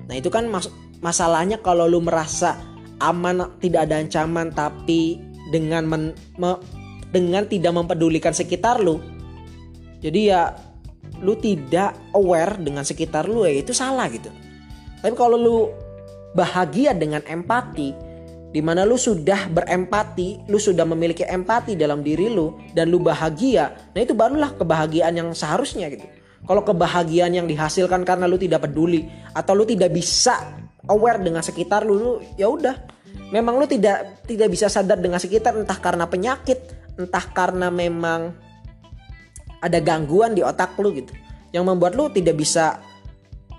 [0.06, 0.70] Nah itu kan mas,
[1.02, 2.54] masalahnya kalau lu merasa
[3.02, 5.18] aman tidak ada ancaman tapi
[5.50, 6.02] dengan men,
[6.38, 6.62] me,
[7.10, 9.02] dengan tidak mempedulikan sekitar lu
[10.06, 10.42] jadi ya
[11.18, 14.30] lu tidak aware dengan sekitar lu ya itu salah gitu
[15.02, 15.58] tapi kalau lu
[16.36, 18.06] bahagia dengan empati
[18.56, 23.92] di mana lu sudah berempati, lu sudah memiliki empati dalam diri lu dan lu bahagia,
[23.92, 26.08] nah itu barulah kebahagiaan yang seharusnya gitu.
[26.46, 29.04] Kalau kebahagiaan yang dihasilkan karena lu tidak peduli
[29.36, 30.56] atau lu tidak bisa
[30.88, 32.96] aware dengan sekitar lu, lu ya udah.
[33.28, 36.56] Memang lu tidak tidak bisa sadar dengan sekitar entah karena penyakit,
[36.96, 38.32] entah karena memang
[39.60, 41.12] ada gangguan di otak lu gitu
[41.54, 42.80] yang membuat lu tidak bisa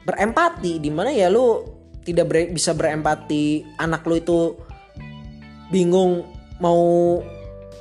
[0.05, 1.65] berempati di mana ya lu
[2.05, 4.39] tidak ber, bisa berempati anak lu itu
[5.67, 6.23] bingung
[6.63, 7.19] mau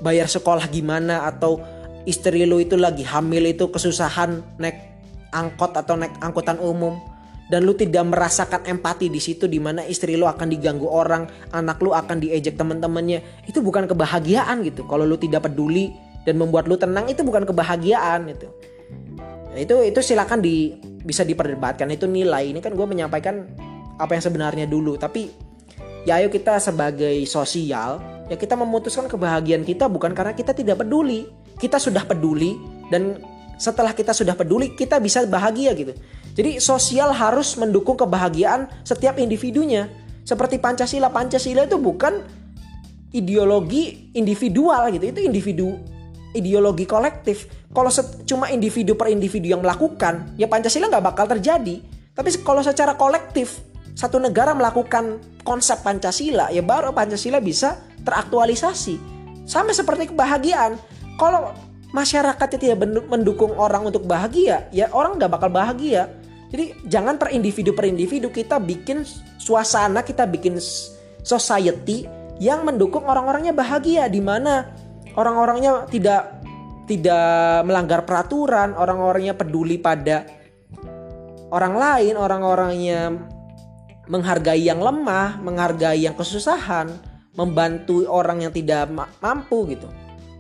[0.03, 1.63] bayar sekolah gimana atau
[2.05, 4.77] istri lu itu lagi hamil itu kesusahan naik
[5.31, 6.99] angkot atau naik angkutan umum
[7.47, 11.79] dan lu tidak merasakan empati di situ di mana istri lu akan diganggu orang, anak
[11.79, 13.47] lu akan diejek teman-temannya.
[13.47, 14.83] Itu bukan kebahagiaan gitu.
[14.91, 15.95] Kalau lu tidak peduli
[16.27, 18.51] dan membuat lu tenang itu bukan kebahagiaan itu
[19.55, 20.75] nah, itu itu silakan di
[21.07, 21.87] bisa diperdebatkan.
[21.95, 22.51] Itu nilai.
[22.51, 23.47] Ini kan gue menyampaikan
[23.97, 24.99] apa yang sebenarnya dulu.
[24.99, 25.31] Tapi
[26.03, 31.31] ya ayo kita sebagai sosial ya kita memutuskan kebahagiaan kita bukan karena kita tidak peduli.
[31.57, 32.59] Kita sudah peduli
[32.91, 33.17] dan
[33.57, 35.95] setelah kita sudah peduli kita bisa bahagia gitu.
[36.37, 39.89] Jadi sosial harus mendukung kebahagiaan setiap individunya.
[40.27, 41.09] Seperti Pancasila.
[41.09, 42.21] Pancasila itu bukan
[43.15, 45.17] ideologi individual gitu.
[45.17, 45.81] Itu individu
[46.37, 47.49] ideologi kolektif.
[47.73, 47.89] Kalau
[48.29, 51.81] cuma individu per individu yang melakukan, ya Pancasila nggak bakal terjadi.
[52.13, 53.65] Tapi kalau secara kolektif,
[53.97, 59.01] satu negara melakukan konsep Pancasila ya baru Pancasila bisa teraktualisasi.
[59.49, 60.77] Sama seperti kebahagiaan.
[61.17, 61.57] Kalau
[61.97, 66.13] masyarakatnya tidak mendukung orang untuk bahagia, ya orang nggak bakal bahagia.
[66.53, 69.03] Jadi jangan per individu per individu kita bikin
[69.41, 70.61] suasana, kita bikin
[71.25, 74.77] society yang mendukung orang-orangnya bahagia di mana
[75.17, 76.45] orang-orangnya tidak
[76.87, 80.23] tidak melanggar peraturan, orang-orangnya peduli pada
[81.51, 83.11] orang lain, orang-orangnya
[84.07, 86.95] menghargai yang lemah, menghargai yang kesusahan,
[87.35, 88.87] membantu orang yang tidak
[89.19, 89.91] mampu gitu.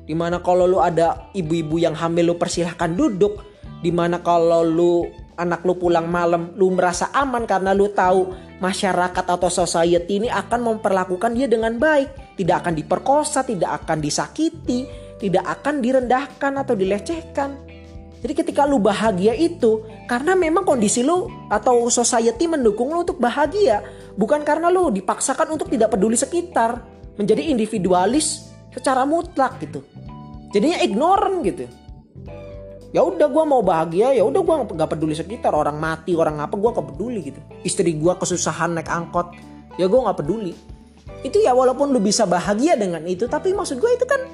[0.07, 3.43] Di mana kalau lu ada ibu-ibu yang hamil lu persilahkan duduk.
[3.83, 9.25] Di mana kalau lu anak lu pulang malam lu merasa aman karena lu tahu masyarakat
[9.25, 12.37] atau society ini akan memperlakukan dia dengan baik.
[12.37, 14.88] Tidak akan diperkosa, tidak akan disakiti,
[15.20, 17.51] tidak akan direndahkan atau dilecehkan.
[18.16, 23.85] Jadi ketika lu bahagia itu karena memang kondisi lu atau society mendukung lu untuk bahagia,
[24.16, 26.81] bukan karena lu dipaksakan untuk tidak peduli sekitar,
[27.20, 29.85] menjadi individualis secara mutlak gitu.
[30.51, 31.68] Jadinya ignorant gitu.
[32.97, 36.57] Ya udah gue mau bahagia, ya udah gue nggak peduli sekitar orang mati orang apa
[36.57, 37.41] gue gak peduli gitu.
[37.61, 39.37] Istri gue kesusahan naik angkot,
[39.77, 40.57] ya gue nggak peduli.
[41.21, 44.25] Itu ya walaupun lu bisa bahagia dengan itu, tapi maksud gue itu kan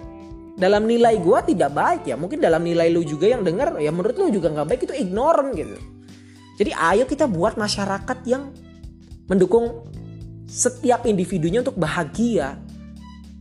[0.55, 4.15] dalam nilai gue tidak baik ya mungkin dalam nilai lu juga yang denger ya menurut
[4.15, 5.75] lu juga nggak baik itu ignorant gitu
[6.61, 8.53] jadi ayo kita buat masyarakat yang
[9.27, 9.89] mendukung
[10.45, 12.61] setiap individunya untuk bahagia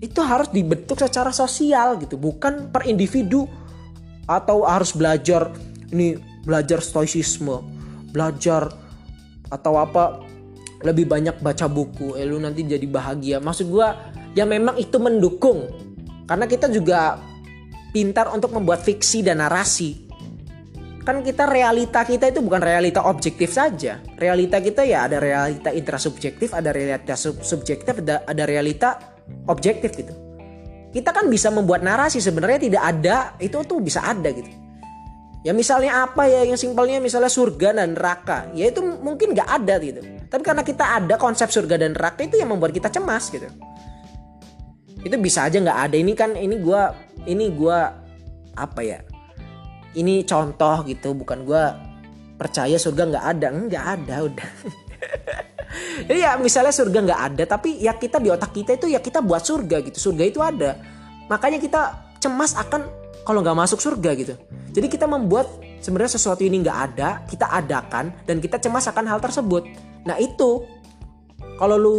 [0.02, 3.46] itu harus dibentuk secara sosial gitu bukan per individu
[4.26, 5.54] atau harus belajar
[5.94, 7.62] ini belajar stoicisme
[8.12, 8.70] belajar
[9.52, 10.24] atau apa
[10.82, 13.88] lebih banyak baca buku eh lu nanti jadi bahagia maksud gue
[14.34, 15.70] ya memang itu mendukung
[16.32, 17.20] karena kita juga
[17.92, 20.08] pintar untuk membuat fiksi dan narasi.
[21.04, 24.00] Kan kita realita kita itu bukan realita objektif saja.
[24.16, 29.20] Realita kita ya ada realita intrasubjektif, ada realita sub subjektif, ada, ada realita
[29.52, 30.14] objektif gitu.
[30.92, 34.52] Kita kan bisa membuat narasi sebenarnya tidak ada, itu tuh bisa ada gitu.
[35.42, 38.52] Ya misalnya apa ya yang simpelnya misalnya surga dan neraka.
[38.54, 40.04] Ya itu mungkin gak ada gitu.
[40.30, 43.50] Tapi karena kita ada konsep surga dan neraka itu yang membuat kita cemas gitu
[45.02, 46.82] itu bisa aja nggak ada ini kan ini gue
[47.26, 47.80] ini gue
[48.54, 49.00] apa ya
[49.98, 51.64] ini contoh gitu bukan gue
[52.38, 54.50] percaya surga nggak ada nggak ada udah
[56.08, 59.24] Jadi ya misalnya surga nggak ada tapi ya kita di otak kita itu ya kita
[59.24, 60.12] buat surga gitu.
[60.12, 60.78] Surga itu ada.
[61.32, 61.82] Makanya kita
[62.20, 62.86] cemas akan
[63.24, 64.34] kalau nggak masuk surga gitu.
[64.72, 65.48] Jadi kita membuat
[65.80, 69.64] sebenarnya sesuatu ini nggak ada kita adakan dan kita cemas akan hal tersebut.
[70.06, 70.66] Nah itu
[71.56, 71.98] kalau lu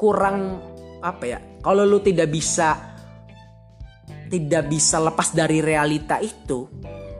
[0.00, 0.58] kurang
[1.04, 2.96] apa ya kalau lu tidak bisa
[4.32, 6.66] tidak bisa lepas dari realita itu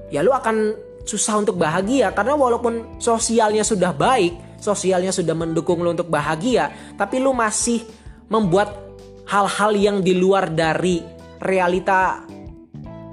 [0.09, 0.57] ya lu akan
[1.05, 7.21] susah untuk bahagia karena walaupun sosialnya sudah baik sosialnya sudah mendukung lu untuk bahagia tapi
[7.21, 7.85] lu masih
[8.33, 8.85] membuat
[9.29, 11.01] hal-hal yang di luar dari
[11.41, 12.25] realita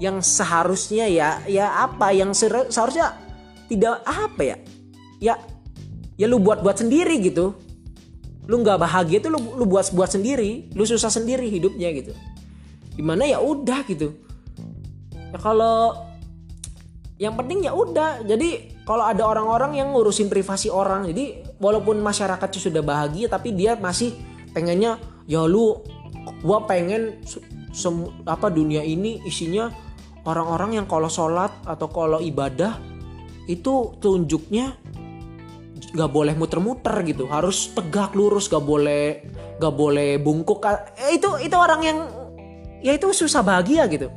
[0.01, 3.13] yang seharusnya ya ya apa yang seharusnya
[3.69, 4.57] tidak apa ya?
[5.21, 5.33] Ya
[6.17, 7.53] ya lu buat buat sendiri gitu.
[8.49, 12.11] Lu nggak bahagia tuh lu, lu buat buat sendiri lu susah sendiri hidupnya gitu.
[12.97, 14.17] Di mana ya udah gitu.
[15.13, 15.95] Ya kalau
[17.21, 18.25] yang penting ya udah.
[18.25, 23.77] Jadi kalau ada orang-orang yang ngurusin privasi orang jadi walaupun masyarakatnya sudah bahagia tapi dia
[23.77, 24.17] masih
[24.57, 24.97] pengennya
[25.29, 25.77] ya lu
[26.41, 27.21] gua pengen
[28.25, 29.69] apa dunia ini isinya
[30.25, 32.81] orang-orang yang kalau sholat atau kalau ibadah
[33.45, 34.73] itu tunjuknya
[35.93, 37.29] nggak boleh muter-muter gitu.
[37.29, 39.29] Harus tegak lurus gak boleh
[39.61, 40.65] gak boleh bungkuk.
[40.65, 41.97] Eh, itu itu orang yang
[42.81, 44.09] ya itu susah bahagia gitu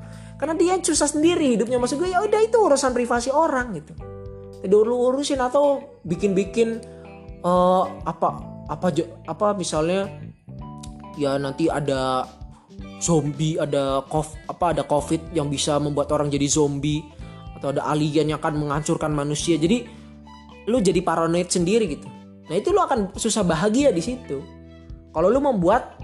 [0.45, 1.81] karena dia susah sendiri hidupnya.
[1.81, 3.97] Maksud gue ya udah itu urusan privasi orang gitu.
[4.61, 6.85] Tidak lu urusin atau bikin-bikin
[7.41, 8.93] uh, apa apa
[9.25, 10.05] apa misalnya
[11.17, 12.29] ya nanti ada
[13.01, 17.01] zombie ada kof apa ada covid yang bisa membuat orang jadi zombie
[17.57, 19.57] atau ada alien yang akan menghancurkan manusia.
[19.57, 19.89] Jadi
[20.69, 22.05] lu jadi paranoid sendiri gitu.
[22.53, 24.45] Nah itu lu akan susah bahagia di situ.
[25.09, 25.97] Kalau lu membuat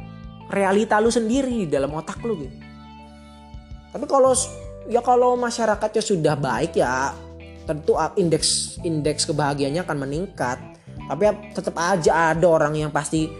[0.49, 2.70] realita lu sendiri di dalam otak lu gitu
[3.91, 4.33] tapi kalau
[4.87, 7.15] ya kalau masyarakatnya sudah baik ya
[7.71, 10.59] tentu indeks indeks kebahagiaannya akan meningkat.
[11.11, 13.31] Tapi ya tetap aja ada orang yang pasti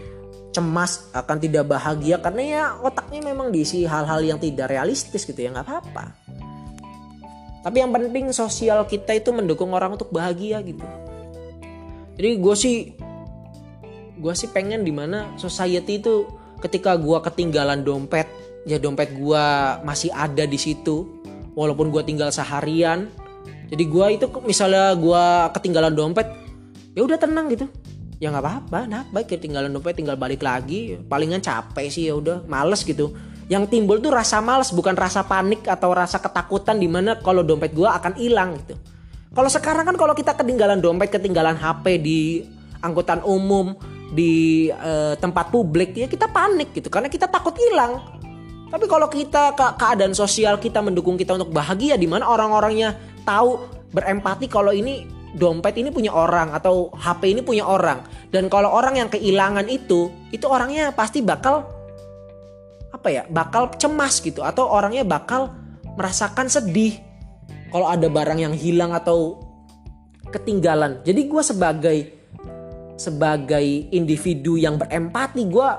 [0.51, 5.55] cemas akan tidak bahagia karena ya otaknya memang diisi hal-hal yang tidak realistis gitu ya
[5.55, 6.05] nggak apa-apa.
[7.61, 10.83] Tapi yang penting sosial kita itu mendukung orang untuk bahagia gitu.
[12.19, 12.75] Jadi gue sih
[14.19, 16.27] gue sih pengen di mana society itu
[16.59, 18.27] ketika gue ketinggalan dompet
[18.65, 19.45] ya dompet gue
[19.81, 21.21] masih ada di situ
[21.57, 23.09] walaupun gue tinggal seharian.
[23.71, 25.23] Jadi gue itu misalnya gue
[25.55, 26.27] ketinggalan dompet
[26.93, 27.65] ya udah tenang gitu.
[28.21, 30.99] Ya nggak apa-apa nah baik ketinggalan dompet tinggal balik lagi.
[31.07, 33.15] Palingan capek sih ya udah males gitu.
[33.51, 37.75] Yang timbul tuh rasa males bukan rasa panik atau rasa ketakutan di mana kalau dompet
[37.75, 38.75] gua akan hilang gitu.
[39.31, 42.19] Kalau sekarang kan kalau kita ketinggalan dompet ketinggalan HP di
[42.83, 43.75] angkutan umum
[44.11, 48.20] di uh, tempat publik ya kita panik gitu karena kita takut hilang
[48.71, 52.95] tapi kalau kita ke keadaan sosial kita mendukung kita untuk bahagia di mana orang-orangnya
[53.27, 55.03] tahu berempati kalau ini
[55.35, 58.03] dompet ini punya orang atau HP ini punya orang.
[58.31, 61.67] Dan kalau orang yang kehilangan itu itu orangnya pasti bakal
[62.91, 64.43] apa ya bakal cemas gitu.
[64.43, 65.51] Atau orangnya bakal
[65.99, 66.95] merasakan sedih
[67.71, 69.39] kalau ada barang yang hilang atau
[70.31, 71.03] ketinggalan.
[71.03, 71.97] Jadi gue sebagai
[72.95, 75.69] sebagai individu yang berempati gue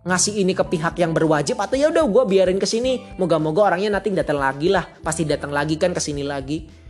[0.00, 4.00] ngasih ini ke pihak yang berwajib atau ya udah gue biarin ke sini moga-moga orangnya
[4.00, 6.80] nanti datang lagi lah pasti datang lagi kan ke sini lagi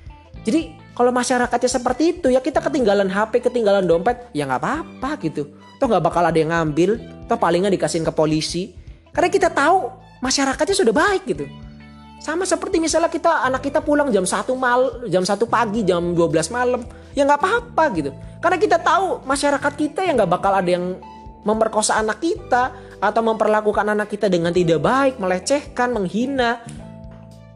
[0.41, 5.53] jadi kalau masyarakatnya seperti itu ya kita ketinggalan HP, ketinggalan dompet, ya nggak apa-apa gitu.
[5.81, 8.73] Toh nggak bakal ada yang ngambil, toh palingnya dikasihin ke polisi.
[9.13, 9.91] Karena kita tahu
[10.25, 11.45] masyarakatnya sudah baik gitu.
[12.21, 16.53] Sama seperti misalnya kita anak kita pulang jam 1 mal, jam 1 pagi, jam 12
[16.53, 16.85] malam,
[17.17, 18.11] ya nggak apa-apa gitu.
[18.45, 21.01] Karena kita tahu masyarakat kita yang nggak bakal ada yang
[21.49, 26.61] memperkosa anak kita atau memperlakukan anak kita dengan tidak baik, melecehkan, menghina,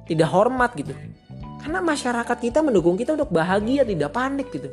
[0.09, 0.97] tidak hormat gitu.
[1.61, 4.69] Karena masyarakat kita mendukung kita untuk bahagia, tidak panik gitu.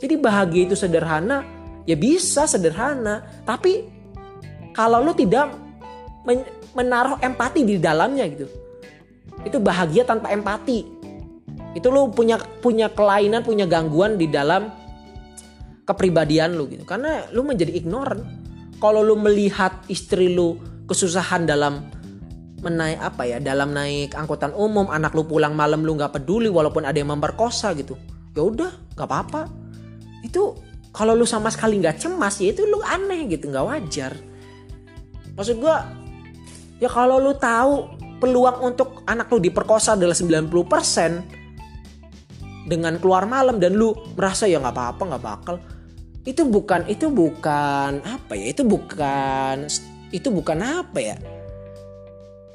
[0.00, 1.44] Jadi bahagia itu sederhana,
[1.84, 3.24] ya bisa sederhana.
[3.44, 3.84] Tapi
[4.72, 5.52] kalau lu tidak
[6.72, 8.48] menaruh empati di dalamnya gitu.
[9.44, 10.84] Itu bahagia tanpa empati.
[11.76, 14.72] Itu lu punya punya kelainan, punya gangguan di dalam
[15.84, 16.88] kepribadian lu gitu.
[16.88, 18.39] Karena lu menjadi ignorant.
[18.80, 20.56] Kalau lu melihat istri lu
[20.88, 21.84] kesusahan dalam
[22.60, 26.84] menaik apa ya dalam naik angkutan umum anak lu pulang malam lu nggak peduli walaupun
[26.84, 27.96] ada yang memperkosa gitu
[28.36, 29.48] ya udah nggak apa-apa.
[30.24, 30.56] Itu
[30.90, 34.12] kalau lu sama sekali nggak cemas ya itu lu aneh gitu nggak wajar.
[35.36, 35.84] Maksud gua
[36.80, 43.72] ya kalau lu tahu peluang untuk anak lu diperkosa adalah 90% dengan keluar malam dan
[43.72, 45.56] lu merasa ya nggak apa-apa nggak bakal
[46.28, 49.68] itu bukan itu bukan apa ya itu bukan
[50.12, 51.16] itu bukan apa ya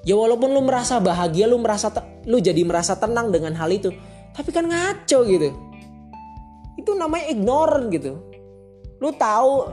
[0.05, 1.89] Ya walaupun lu merasa bahagia, lu merasa
[2.29, 3.89] lu jadi merasa tenang dengan hal itu,
[4.37, 5.49] tapi kan ngaco gitu.
[6.77, 8.21] Itu namanya ignorant gitu.
[9.01, 9.65] Lu tahu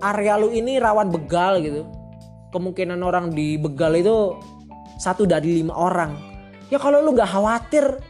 [0.00, 1.84] area lu ini rawan begal gitu.
[2.56, 4.40] Kemungkinan orang di begal itu
[4.96, 6.16] satu dari lima orang.
[6.72, 8.00] Ya kalau lu nggak khawatir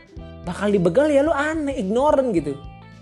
[0.46, 2.54] bakal dibegal ya lu aneh, ignorant gitu.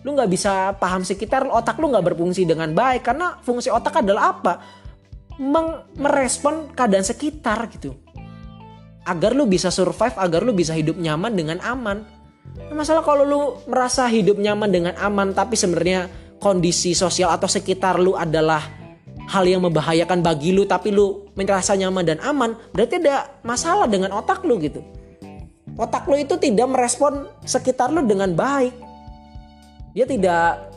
[0.03, 4.35] Lu nggak bisa paham sekitar, otak lu nggak berfungsi dengan baik karena fungsi otak adalah
[4.35, 4.55] apa?
[5.39, 7.95] Meng merespon keadaan sekitar gitu
[9.07, 12.07] agar lu bisa survive, agar lu bisa hidup nyaman dengan aman.
[12.71, 16.07] Nah, masalah kalau lu merasa hidup nyaman dengan aman tapi sebenarnya
[16.39, 18.63] kondisi sosial atau sekitar lu adalah
[19.31, 24.15] hal yang membahayakan bagi lu tapi lu merasa nyaman dan aman, berarti ada masalah dengan
[24.15, 24.83] otak lu gitu.
[25.79, 28.92] Otak lu itu tidak merespon sekitar lu dengan baik.
[29.93, 30.73] Dia tidak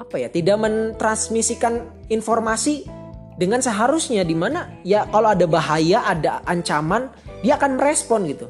[0.00, 2.84] apa ya, tidak mentransmisikan informasi
[3.40, 7.08] dengan seharusnya di mana ya kalau ada bahaya ada ancaman
[7.40, 8.48] dia akan merespon gitu.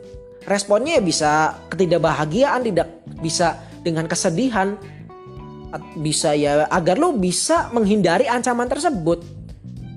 [0.51, 1.31] Responnya ya bisa
[1.71, 2.89] ketidakbahagiaan tidak
[3.23, 4.75] bisa dengan kesedihan
[6.03, 9.23] bisa ya agar lo bisa menghindari ancaman tersebut.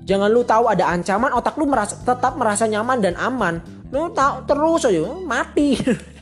[0.04, 3.58] Jangan lu tahu ada ancaman otak lu merasa tetap merasa nyaman dan aman.
[3.90, 5.74] Lu tahu terus aja mati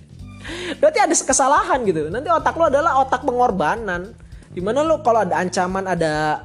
[0.81, 4.15] berarti ada kesalahan gitu nanti otak lu adalah otak pengorbanan
[4.53, 6.45] di mana lu kalau ada ancaman ada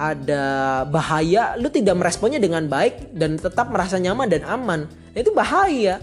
[0.00, 0.44] ada
[0.88, 4.88] bahaya, lu tidak meresponnya dengan baik dan tetap merasa nyaman dan aman.
[5.12, 6.00] Itu bahaya.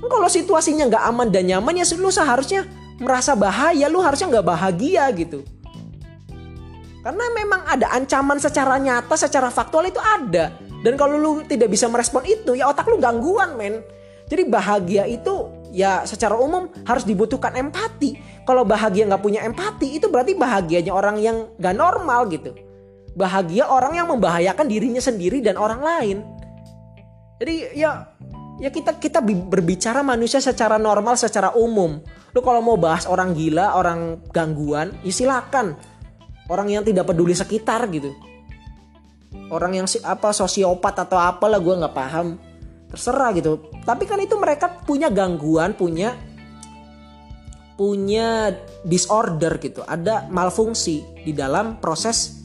[0.00, 2.68] Kalau situasinya nggak aman dan nyaman ya lu seharusnya
[3.00, 5.40] merasa bahaya, lu harusnya nggak bahagia gitu.
[7.00, 10.52] Karena memang ada ancaman secara nyata, secara faktual itu ada.
[10.84, 13.80] Dan kalau lu tidak bisa merespon itu, ya otak lu gangguan, men.
[14.28, 18.42] Jadi bahagia itu ya secara umum harus dibutuhkan empati.
[18.46, 22.54] Kalau bahagia nggak punya empati, itu berarti bahagianya orang yang nggak normal gitu.
[23.14, 26.18] Bahagia orang yang membahayakan dirinya sendiri dan orang lain.
[27.40, 28.12] Jadi ya
[28.60, 31.98] ya kita kita berbicara manusia secara normal secara umum.
[32.30, 35.74] Lu kalau mau bahas orang gila, orang gangguan, ya silakan.
[36.46, 38.10] Orang yang tidak peduli sekitar gitu.
[39.50, 42.38] Orang yang apa sosiopat atau apalah gue nggak paham.
[42.90, 43.70] Terserah gitu.
[43.86, 46.18] Tapi kan itu mereka punya gangguan, punya
[47.80, 48.52] punya
[48.84, 49.80] disorder gitu.
[49.86, 52.44] Ada malfungsi di dalam proses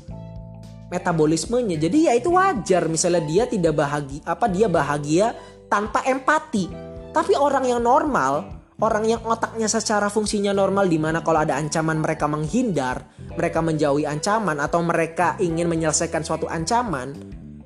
[0.88, 1.76] metabolismenya.
[1.76, 5.36] Jadi ya itu wajar misalnya dia tidak bahagia apa dia bahagia
[5.68, 6.70] tanpa empati.
[7.12, 12.00] Tapi orang yang normal, orang yang otaknya secara fungsinya normal di mana kalau ada ancaman
[12.00, 17.16] mereka menghindar, mereka menjauhi ancaman atau mereka ingin menyelesaikan suatu ancaman,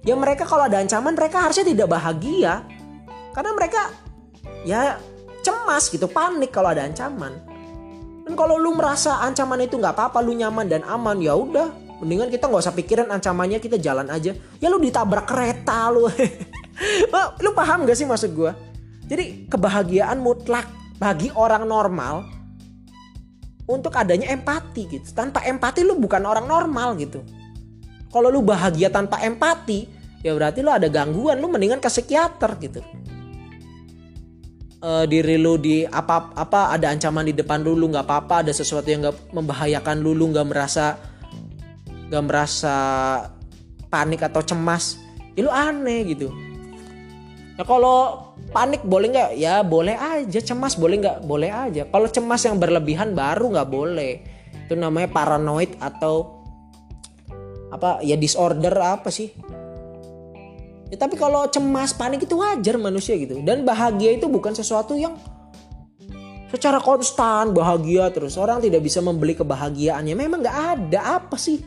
[0.03, 2.63] ya mereka kalau ada ancaman mereka harusnya tidak bahagia.
[3.35, 3.81] Karena mereka
[4.67, 4.99] ya
[5.45, 7.39] cemas gitu, panik kalau ada ancaman.
[8.25, 12.29] Dan kalau lu merasa ancaman itu nggak apa-apa, lu nyaman dan aman, ya udah, mendingan
[12.29, 14.37] kita nggak usah pikirin ancamannya, kita jalan aja.
[14.61, 16.05] Ya lu ditabrak kereta lu.
[17.43, 18.51] lu paham gak sih maksud gue?
[19.09, 20.69] Jadi kebahagiaan mutlak
[21.01, 22.21] bagi orang normal
[23.65, 25.07] untuk adanya empati gitu.
[25.17, 27.25] Tanpa empati lu bukan orang normal gitu.
[28.09, 29.85] Kalau lu bahagia tanpa empati,
[30.25, 32.81] ya berarti lu ada gangguan, lu mendingan ke psikiater gitu.
[34.79, 38.55] Uh, diri lu di apa apa ada ancaman di depan lu lu nggak apa-apa ada
[38.55, 40.95] sesuatu yang nggak membahayakan lu lu nggak merasa
[42.07, 42.75] nggak merasa
[43.91, 44.95] panik atau cemas
[45.35, 46.31] ya lu aneh gitu.
[47.59, 49.31] Ya kalau panik boleh nggak?
[49.35, 50.39] Ya boleh aja.
[50.39, 51.27] Cemas boleh nggak?
[51.27, 51.83] Boleh aja.
[51.83, 54.23] Kalau cemas yang berlebihan baru nggak boleh.
[54.63, 56.38] Itu namanya paranoid atau
[57.69, 59.29] apa ya disorder apa sih?
[60.89, 63.37] Ya tapi kalau cemas panik itu wajar manusia gitu.
[63.45, 65.13] Dan bahagia itu bukan sesuatu yang
[66.49, 68.33] secara konstan bahagia terus.
[68.41, 70.13] Orang tidak bisa membeli kebahagiaannya.
[70.17, 71.21] Memang nggak ada.
[71.21, 71.61] Apa sih?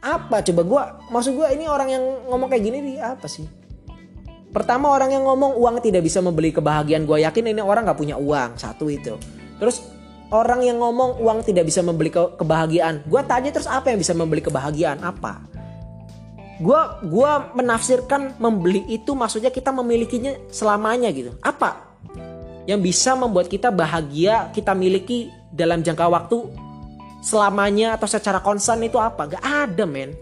[0.00, 0.40] Apa?
[0.40, 0.82] Coba gue
[1.12, 3.44] maksud gue ini orang yang ngomong kayak gini di apa sih?
[4.52, 7.08] Pertama orang yang ngomong uang tidak bisa membeli kebahagiaan.
[7.08, 8.60] Gue yakin ini orang gak punya uang.
[8.60, 9.16] Satu itu.
[9.56, 9.80] Terus
[10.32, 13.04] orang yang ngomong uang tidak bisa membeli ke kebahagiaan.
[13.06, 14.98] Gue tanya terus apa yang bisa membeli kebahagiaan?
[15.04, 15.44] Apa?
[16.62, 16.78] Gue
[17.10, 21.34] gua menafsirkan membeli itu maksudnya kita memilikinya selamanya gitu.
[21.42, 21.94] Apa?
[22.64, 26.38] Yang bisa membuat kita bahagia kita miliki dalam jangka waktu
[27.22, 29.36] selamanya atau secara konstan itu apa?
[29.36, 30.14] Gak ada men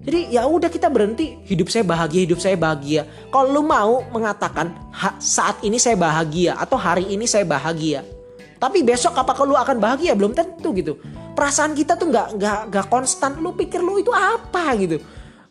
[0.00, 3.04] jadi ya udah kita berhenti hidup saya bahagia hidup saya bahagia.
[3.28, 4.72] Kalau lu mau mengatakan
[5.20, 8.00] saat ini saya bahagia atau hari ini saya bahagia,
[8.60, 11.00] tapi besok apakah lu akan bahagia belum tentu gitu.
[11.32, 13.40] Perasaan kita tuh nggak nggak nggak konstan.
[13.40, 15.00] Lu pikir lu itu apa gitu?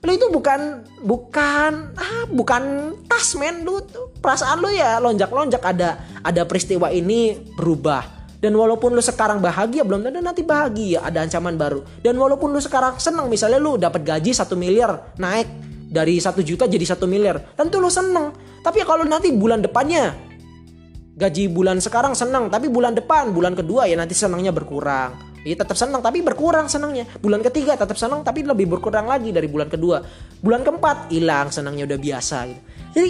[0.06, 6.00] Lu itu bukan bukan ah bukan tas men lu tuh perasaan lu ya lonjak-lonjak ada
[6.24, 11.60] ada peristiwa ini berubah dan walaupun lu sekarang bahagia belum tentu nanti bahagia ada ancaman
[11.60, 11.84] baru.
[12.00, 15.50] Dan walaupun lu sekarang senang misalnya lu dapat gaji satu miliar naik
[15.90, 18.32] dari satu juta jadi satu miliar, tentu lu senang.
[18.62, 20.29] Tapi kalau nanti bulan depannya
[21.20, 25.28] gaji bulan sekarang senang, tapi bulan depan bulan kedua ya nanti senangnya berkurang.
[25.44, 27.04] Ya tetap senang tapi berkurang senangnya.
[27.20, 30.00] Bulan ketiga tetap senang tapi lebih berkurang lagi dari bulan kedua.
[30.40, 32.62] Bulan keempat hilang senangnya udah biasa gitu.
[32.96, 33.10] Jadi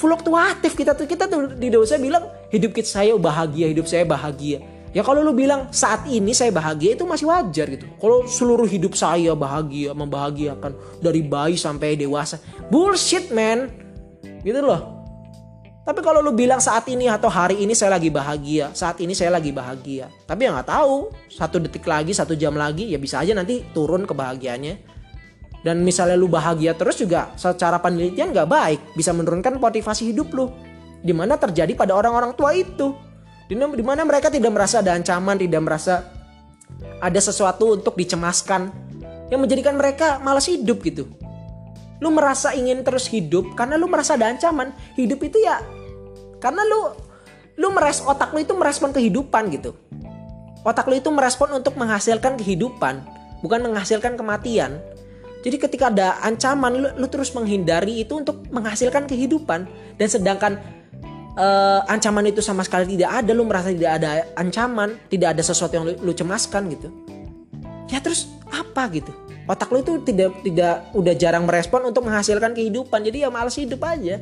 [0.00, 4.64] fluktuatif kita tuh kita tuh di dosa bilang hidup kita saya bahagia hidup saya bahagia
[4.96, 8.96] ya kalau lu bilang saat ini saya bahagia itu masih wajar gitu kalau seluruh hidup
[8.96, 10.72] saya bahagia membahagiakan
[11.04, 12.40] dari bayi sampai dewasa
[12.72, 13.68] bullshit man
[14.40, 14.99] gitu loh
[15.90, 19.34] tapi kalau lu bilang saat ini atau hari ini saya lagi bahagia saat ini saya
[19.34, 23.34] lagi bahagia tapi ya nggak tahu satu detik lagi satu jam lagi ya bisa aja
[23.34, 25.00] nanti turun kebahagiaannya
[25.60, 28.80] dan misalnya lu bahagia terus juga secara penelitian gak baik.
[28.96, 30.48] Bisa menurunkan motivasi hidup lu.
[31.00, 32.96] Di mana terjadi pada orang-orang tua itu.
[33.48, 36.06] Di mana mereka tidak merasa ada ancaman, tidak merasa
[37.02, 38.72] ada sesuatu untuk dicemaskan.
[39.28, 41.12] Yang menjadikan mereka malas hidup gitu.
[42.00, 44.72] Lu merasa ingin terus hidup karena lu merasa ada ancaman.
[44.96, 45.60] Hidup itu ya
[46.40, 46.96] karena lu
[47.60, 49.76] lu meres otak lu itu merespon kehidupan gitu.
[50.64, 53.04] Otak lu itu merespon untuk menghasilkan kehidupan,
[53.44, 54.80] bukan menghasilkan kematian.
[55.40, 59.64] Jadi ketika ada ancaman lu, lu terus menghindari itu untuk menghasilkan kehidupan
[59.96, 60.52] dan sedangkan
[61.40, 65.72] uh, ancaman itu sama sekali tidak ada lu merasa tidak ada ancaman, tidak ada sesuatu
[65.80, 66.88] yang lu, lu cemaskan gitu.
[67.88, 69.12] Ya terus apa gitu?
[69.48, 73.02] Otak lu itu tidak tidak udah jarang merespon untuk menghasilkan kehidupan.
[73.02, 74.20] Jadi ya males hidup aja.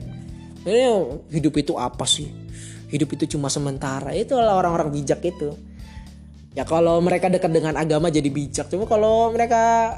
[0.62, 0.82] Jadi
[1.34, 2.30] hidup itu apa sih?
[2.88, 4.16] Hidup itu cuma sementara.
[4.16, 5.54] Itulah orang-orang bijak itu.
[6.56, 8.66] Ya kalau mereka dekat dengan agama jadi bijak.
[8.72, 9.94] Cuma kalau mereka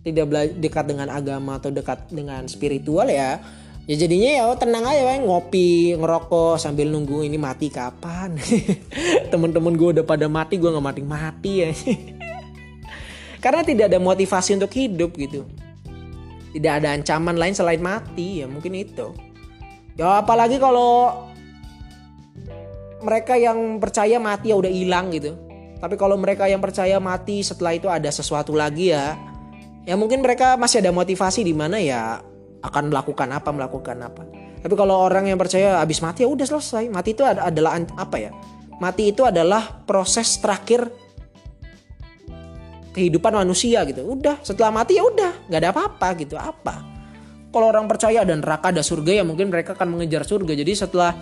[0.00, 3.36] tidak dekat dengan agama atau dekat dengan spiritual ya
[3.84, 8.38] ya jadinya ya oh, tenang aja kan ngopi ngerokok sambil nunggu ini mati kapan
[9.34, 11.70] temen-temen gue udah pada mati gue nggak mati mati ya
[13.44, 15.44] karena tidak ada motivasi untuk hidup gitu
[16.56, 19.10] tidak ada ancaman lain selain mati ya mungkin itu
[20.00, 21.28] ya apalagi kalau
[23.04, 25.36] mereka yang percaya mati ya udah hilang gitu.
[25.76, 29.16] Tapi kalau mereka yang percaya mati setelah itu ada sesuatu lagi ya.
[29.84, 32.20] Ya mungkin mereka masih ada motivasi di mana ya
[32.64, 34.24] akan melakukan apa melakukan apa.
[34.60, 36.88] Tapi kalau orang yang percaya habis mati ya udah selesai.
[36.88, 38.32] Mati itu adalah apa ya?
[38.80, 40.88] Mati itu adalah proses terakhir
[42.92, 44.04] kehidupan manusia gitu.
[44.04, 45.48] Udah setelah mati ya udah.
[45.48, 46.36] Nggak ada apa-apa gitu.
[46.36, 46.99] Apa
[47.50, 50.54] kalau orang percaya ada neraka ada surga ya mungkin mereka akan mengejar surga.
[50.54, 51.12] Jadi setelah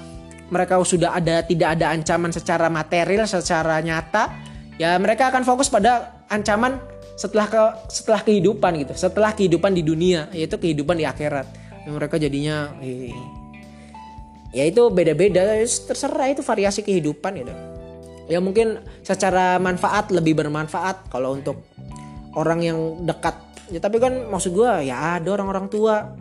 [0.52, 4.32] mereka sudah ada tidak ada ancaman secara material secara nyata
[4.80, 6.80] ya mereka akan fokus pada ancaman
[7.16, 8.92] setelah ke setelah kehidupan gitu.
[8.92, 11.48] Setelah kehidupan di dunia yaitu kehidupan di akhirat.
[11.84, 13.16] Ya, mereka jadinya eh,
[14.52, 15.48] ya itu beda-beda.
[15.64, 17.54] Terserah itu variasi kehidupan gitu.
[18.28, 21.08] Ya mungkin secara manfaat lebih bermanfaat.
[21.08, 21.64] Kalau untuk
[22.36, 26.12] orang yang dekat ya tapi kan maksud gue ya ada orang-orang tua.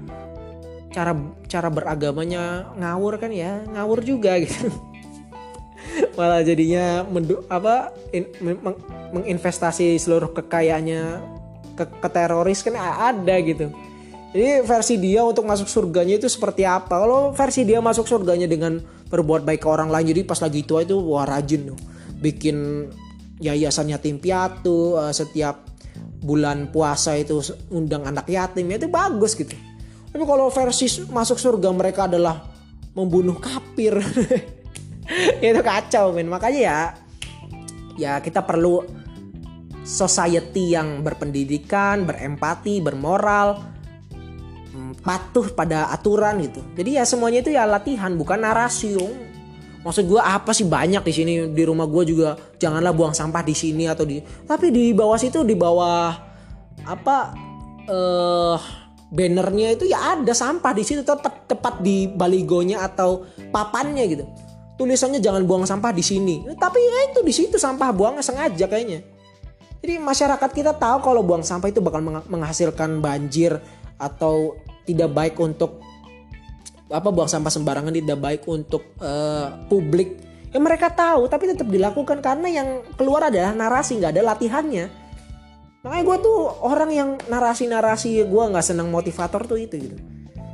[0.92, 1.14] Cara
[1.46, 4.72] cara beragamanya ngawur kan ya ngawur juga gitu.
[6.18, 8.76] Malah jadinya mendu, apa in, meng,
[9.14, 11.22] menginvestasi seluruh kekayaannya
[11.78, 13.72] ke, ke teroris kan ada gitu.
[14.36, 17.00] Jadi versi dia untuk masuk surganya itu seperti apa?
[17.00, 18.78] Kalau versi dia masuk surganya dengan
[19.08, 21.80] berbuat baik ke orang lain, jadi pas lagi tua itu wah rajin tuh,
[22.20, 22.90] bikin
[23.40, 25.64] yayasan yatim piatu uh, setiap
[26.18, 27.40] bulan puasa itu
[27.70, 29.54] undang anak yatim itu bagus gitu.
[30.10, 32.42] Tapi kalau versi masuk surga mereka adalah
[32.98, 34.02] membunuh kafir,
[35.46, 36.26] itu kacau men.
[36.26, 36.80] Makanya ya,
[38.00, 38.82] ya kita perlu
[39.86, 43.78] society yang berpendidikan, berempati, bermoral
[45.08, 46.60] patuh pada aturan gitu.
[46.76, 49.00] Jadi ya semuanya itu ya latihan bukan narasi.
[49.88, 53.56] Maksud gue apa sih banyak di sini di rumah gue juga janganlah buang sampah di
[53.56, 56.12] sini atau di tapi di bawah situ di bawah
[56.84, 57.18] apa
[57.88, 58.60] eh uh,
[59.08, 63.24] bannernya itu ya ada sampah di situ tetap tepat di baligonya atau
[63.56, 64.28] papannya gitu.
[64.76, 66.44] Tulisannya jangan buang sampah di sini.
[66.54, 69.02] Tapi ya itu di situ sampah buangnya sengaja kayaknya.
[69.80, 73.58] Jadi masyarakat kita tahu kalau buang sampah itu bakal menghasilkan banjir
[73.98, 75.82] atau tidak baik untuk
[76.88, 80.24] apa buang sampah sembarangan tidak baik untuk uh, publik.
[80.52, 84.86] Ya mereka tahu tapi tetap dilakukan karena yang keluar adalah narasi nggak ada latihannya.
[85.84, 89.98] Makanya gue tuh orang yang narasi-narasi gue nggak senang motivator tuh itu gitu.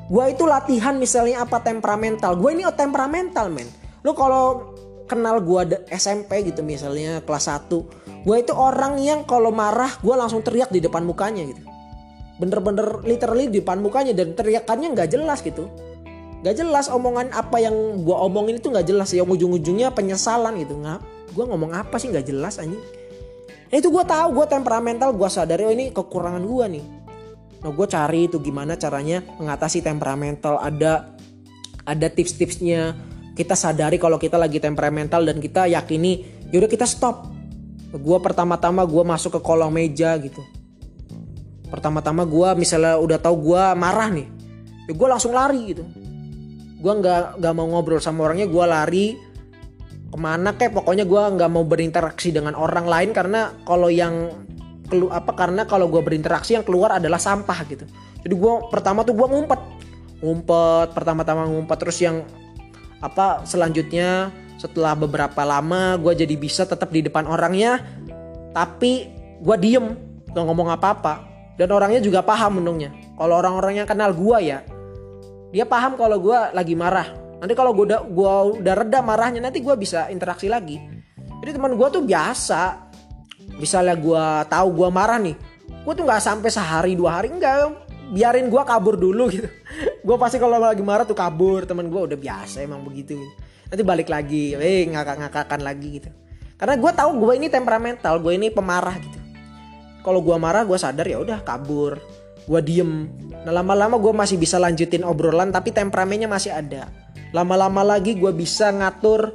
[0.10, 2.36] Gue itu latihan misalnya apa temperamental.
[2.36, 3.70] Gue ini temperamental men.
[4.02, 4.74] Lo kalau
[5.06, 10.40] kenal gue SMP gitu misalnya kelas 1 gue itu orang yang kalau marah gue langsung
[10.40, 11.62] teriak di depan mukanya gitu.
[12.40, 15.70] Bener-bener literally di depan mukanya dan teriakannya nggak jelas gitu
[16.44, 17.72] nggak jelas omongan apa yang
[18.04, 20.76] gue omongin itu nggak jelas yang ujung-ujungnya penyesalan gitu.
[20.76, 21.00] Nggak
[21.32, 22.84] gue ngomong apa sih nggak jelas anjing?
[23.72, 26.86] Nah, itu gue tahu gue temperamental gue sadari oh ini kekurangan gue nih.
[27.64, 30.60] Nah gue cari itu gimana caranya mengatasi temperamental.
[30.60, 31.16] Ada
[31.88, 32.94] ada tips-tipsnya.
[33.34, 37.34] Kita sadari kalau kita lagi temperamental dan kita yakini yaudah kita stop.
[37.96, 40.44] Gue pertama-tama gue masuk ke kolong meja gitu.
[41.72, 44.44] Pertama-tama gue misalnya udah tahu gue marah nih
[44.88, 45.84] ya gue langsung lari gitu
[46.84, 49.08] gue nggak nggak mau ngobrol sama orangnya gue lari.
[50.12, 54.30] Ke mana kayak pokoknya gue nggak mau berinteraksi dengan orang lain karena kalau yang
[54.92, 57.88] kelu apa karena kalau gue berinteraksi yang keluar adalah sampah gitu.
[58.22, 59.58] Jadi gue pertama tuh gue ngumpet.
[60.20, 62.22] Ngumpet pertama-tama ngumpet terus yang
[63.00, 64.30] apa selanjutnya
[64.60, 67.84] setelah beberapa lama gue jadi bisa tetap di depan orangnya
[68.56, 69.12] tapi
[69.44, 69.96] gue diem
[70.36, 71.32] gak ngomong apa-apa.
[71.54, 74.66] Dan orangnya juga paham menungnya kalau orang-orang yang kenal gua ya
[75.54, 77.14] dia paham kalau gua lagi marah.
[77.38, 80.82] Nanti kalau gua udah gua udah reda marahnya nanti gua bisa interaksi lagi.
[81.46, 82.90] Jadi teman gua tuh biasa
[83.62, 85.38] misalnya gua tahu gua marah nih
[85.86, 87.70] gua tuh nggak sampai sehari dua hari enggak
[88.10, 89.46] biarin gua kabur dulu gitu.
[90.06, 93.16] Gua pasti kalau lagi marah tuh kabur teman gua udah biasa emang begitu.
[93.72, 96.10] Nanti balik lagi eh ngakak-ngakakan lagi gitu.
[96.64, 99.20] Karena gue tahu gue ini temperamental gue ini pemarah gitu.
[100.00, 102.00] Kalau gue marah gue sadar ya udah kabur
[102.44, 103.08] gue diem.
[103.44, 106.88] Nah lama-lama gue masih bisa lanjutin obrolan tapi temperamennya masih ada.
[107.34, 109.34] Lama-lama lagi gue bisa ngatur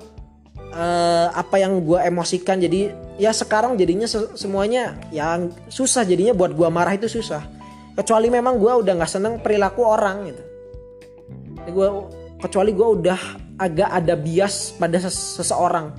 [0.73, 2.61] uh, apa yang gue emosikan.
[2.61, 4.07] Jadi ya sekarang jadinya
[4.37, 6.33] semuanya yang susah jadinya.
[6.33, 7.45] Buat gue marah itu susah.
[7.99, 10.43] Kecuali memang gue udah nggak seneng perilaku orang gitu.
[11.75, 11.89] Gue
[12.39, 13.21] kecuali gue udah
[13.59, 15.91] agak ada bias pada seseorang.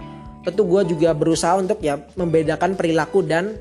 [0.48, 3.60] Tentu gue juga berusaha untuk ya membedakan perilaku dan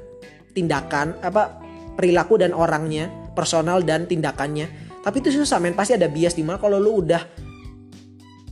[0.54, 1.58] tindakan apa
[1.98, 4.66] perilaku dan orangnya, personal dan tindakannya.
[5.06, 7.22] Tapi itu susah men, pasti ada bias di mana kalau lu udah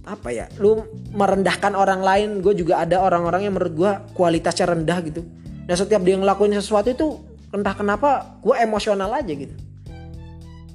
[0.07, 5.03] apa ya, lu merendahkan orang lain, gue juga ada orang-orang yang menurut gue kualitasnya rendah
[5.03, 5.27] gitu.
[5.67, 7.19] Dan setiap dia ngelakuin sesuatu itu
[7.51, 9.51] entah kenapa gue emosional aja gitu.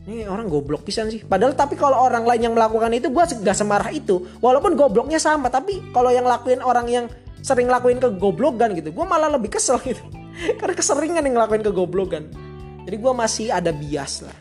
[0.03, 1.23] Ini orang goblok pisan sih.
[1.23, 4.27] Padahal tapi kalau orang lain yang melakukan itu gue gak semarah itu.
[4.43, 7.05] Walaupun gobloknya sama, tapi kalau yang lakuin orang yang
[7.39, 10.03] sering lakuin ke goblokan gitu, gue malah lebih kesel gitu.
[10.59, 12.50] karena keseringan yang ngelakuin kegoblokan
[12.85, 14.37] jadi gue masih ada bias lah.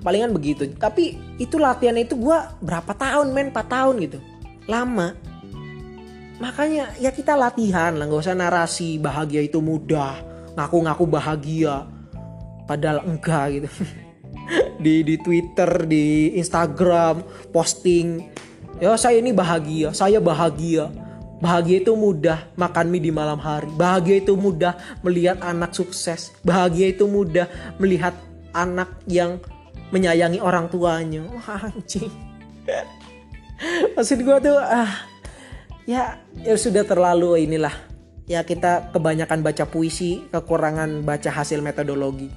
[0.00, 0.64] Palingan begitu.
[0.80, 3.52] Tapi itu latihan itu gue berapa tahun men?
[3.52, 4.18] 4 tahun gitu.
[4.64, 5.12] Lama.
[6.40, 8.08] Makanya ya kita latihan lah.
[8.08, 10.16] Nggak usah narasi bahagia itu mudah.
[10.56, 11.84] Ngaku-ngaku bahagia.
[12.64, 13.68] Padahal enggak gitu.
[14.82, 18.32] Di di Twitter di Instagram posting.
[18.80, 19.92] Ya saya ini bahagia.
[19.92, 20.88] Saya bahagia
[21.40, 23.66] bahagia itu mudah makan mie di malam hari.
[23.74, 26.30] Bahagia itu mudah melihat anak sukses.
[26.44, 27.48] Bahagia itu mudah
[27.80, 28.14] melihat
[28.52, 29.40] anak yang
[29.90, 31.24] menyayangi orang tuanya.
[31.34, 32.12] Wah anjing.
[33.96, 35.08] Maksud gue tuh ah
[35.88, 37.74] ya ya sudah terlalu inilah.
[38.30, 42.30] Ya kita kebanyakan baca puisi kekurangan baca hasil metodologi.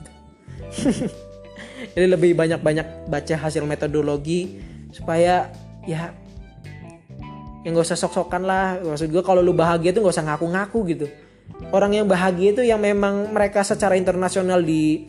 [1.93, 4.58] Jadi lebih banyak-banyak baca hasil metodologi
[4.89, 5.51] supaya
[5.84, 6.16] ya
[7.64, 8.80] yang gak usah sok-sokan lah.
[8.84, 11.07] Maksud gue kalau lu bahagia tuh gak usah ngaku-ngaku gitu.
[11.72, 15.07] Orang yang bahagia itu yang memang mereka secara internasional di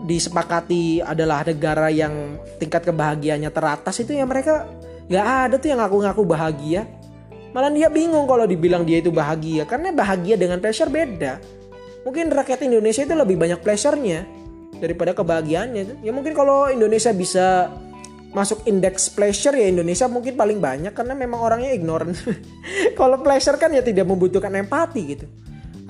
[0.00, 4.66] disepakati adalah negara yang tingkat kebahagiaannya teratas itu ya mereka
[5.06, 6.88] nggak ada tuh yang ngaku-ngaku bahagia.
[7.50, 9.66] Malah dia bingung kalau dibilang dia itu bahagia.
[9.66, 11.42] Karena bahagia dengan pleasure beda.
[12.06, 14.22] Mungkin rakyat Indonesia itu lebih banyak pleasure-nya
[14.78, 16.00] daripada kebahagiaannya.
[16.00, 17.74] Ya mungkin kalau Indonesia bisa
[18.30, 22.14] masuk indeks pleasure ya Indonesia mungkin paling banyak karena memang orangnya ignorant.
[22.98, 25.26] Kalau pleasure kan ya tidak membutuhkan empati gitu.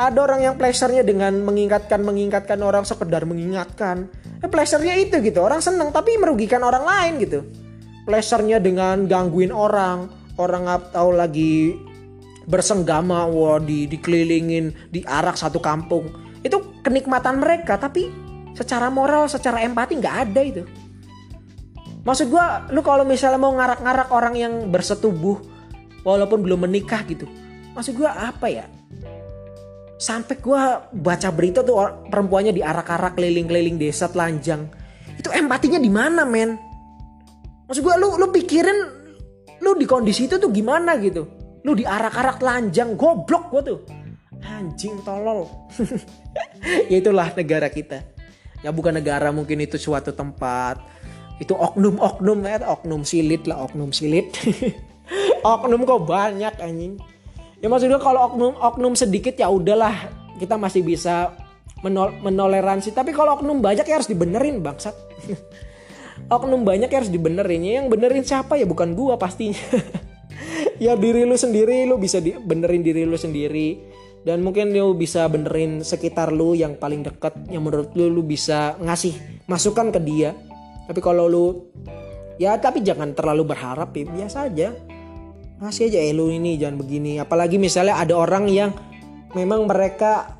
[0.01, 4.09] Ada orang yang pleasure-nya dengan mengingatkan mengingatkan orang sekedar mengingatkan.
[4.41, 5.45] Eh, pleasure-nya itu gitu.
[5.45, 7.45] Orang seneng tapi merugikan orang lain gitu.
[8.09, 10.09] Pleasure-nya dengan gangguin orang,
[10.41, 11.77] orang atau lagi
[12.49, 16.09] bersenggama wah di dikelilingin diarak satu kampung.
[16.41, 18.09] Itu kenikmatan mereka tapi
[18.57, 20.65] secara moral, secara empati nggak ada itu.
[22.01, 25.37] Maksud gue, lu kalau misalnya mau ngarak-ngarak orang yang bersetubuh
[26.01, 27.29] walaupun belum menikah gitu.
[27.77, 28.65] Maksud gue apa ya?
[30.01, 30.63] Sampai gue
[30.97, 34.65] baca berita tuh perempuannya diarak-arak keliling-keliling desa telanjang.
[35.21, 36.57] Itu empatinya di mana, men?
[37.69, 38.79] Maksud gue, lu lu pikirin
[39.61, 41.29] lu di kondisi itu tuh gimana gitu?
[41.69, 43.79] Lu diarak-arak telanjang, goblok gue tuh.
[44.41, 45.45] Anjing tolol.
[46.91, 48.01] ya itulah negara kita.
[48.65, 50.81] Ya bukan negara mungkin itu suatu tempat
[51.41, 54.29] itu oknum-oknum ya oknum silit lah oknum silit.
[55.43, 57.01] Oknum kok banyak anjing.
[57.59, 60.13] Ya maksudnya kalau oknum oknum sedikit ya udahlah.
[60.37, 61.35] Kita masih bisa
[61.81, 62.93] menol menoleransi.
[62.93, 64.95] Tapi kalau oknum banyak ya harus dibenerin bangsat.
[66.31, 67.65] Oknum banyak ya harus dibenerin.
[67.65, 68.55] Ya yang benerin siapa?
[68.55, 69.59] Ya bukan gua pastinya.
[70.81, 71.85] Ya diri lu sendiri.
[71.85, 73.81] Lu bisa di, benerin diri lu sendiri.
[74.25, 77.37] Dan mungkin lu bisa benerin sekitar lu yang paling dekat.
[77.49, 80.33] Yang menurut lu lu bisa ngasih masukan ke dia
[80.91, 81.71] tapi kalau lu
[82.35, 84.75] ya tapi jangan terlalu berharap ya biasa aja.
[85.63, 87.23] Masih aja eh lu ini jangan begini.
[87.23, 88.75] Apalagi misalnya ada orang yang
[89.39, 90.35] memang mereka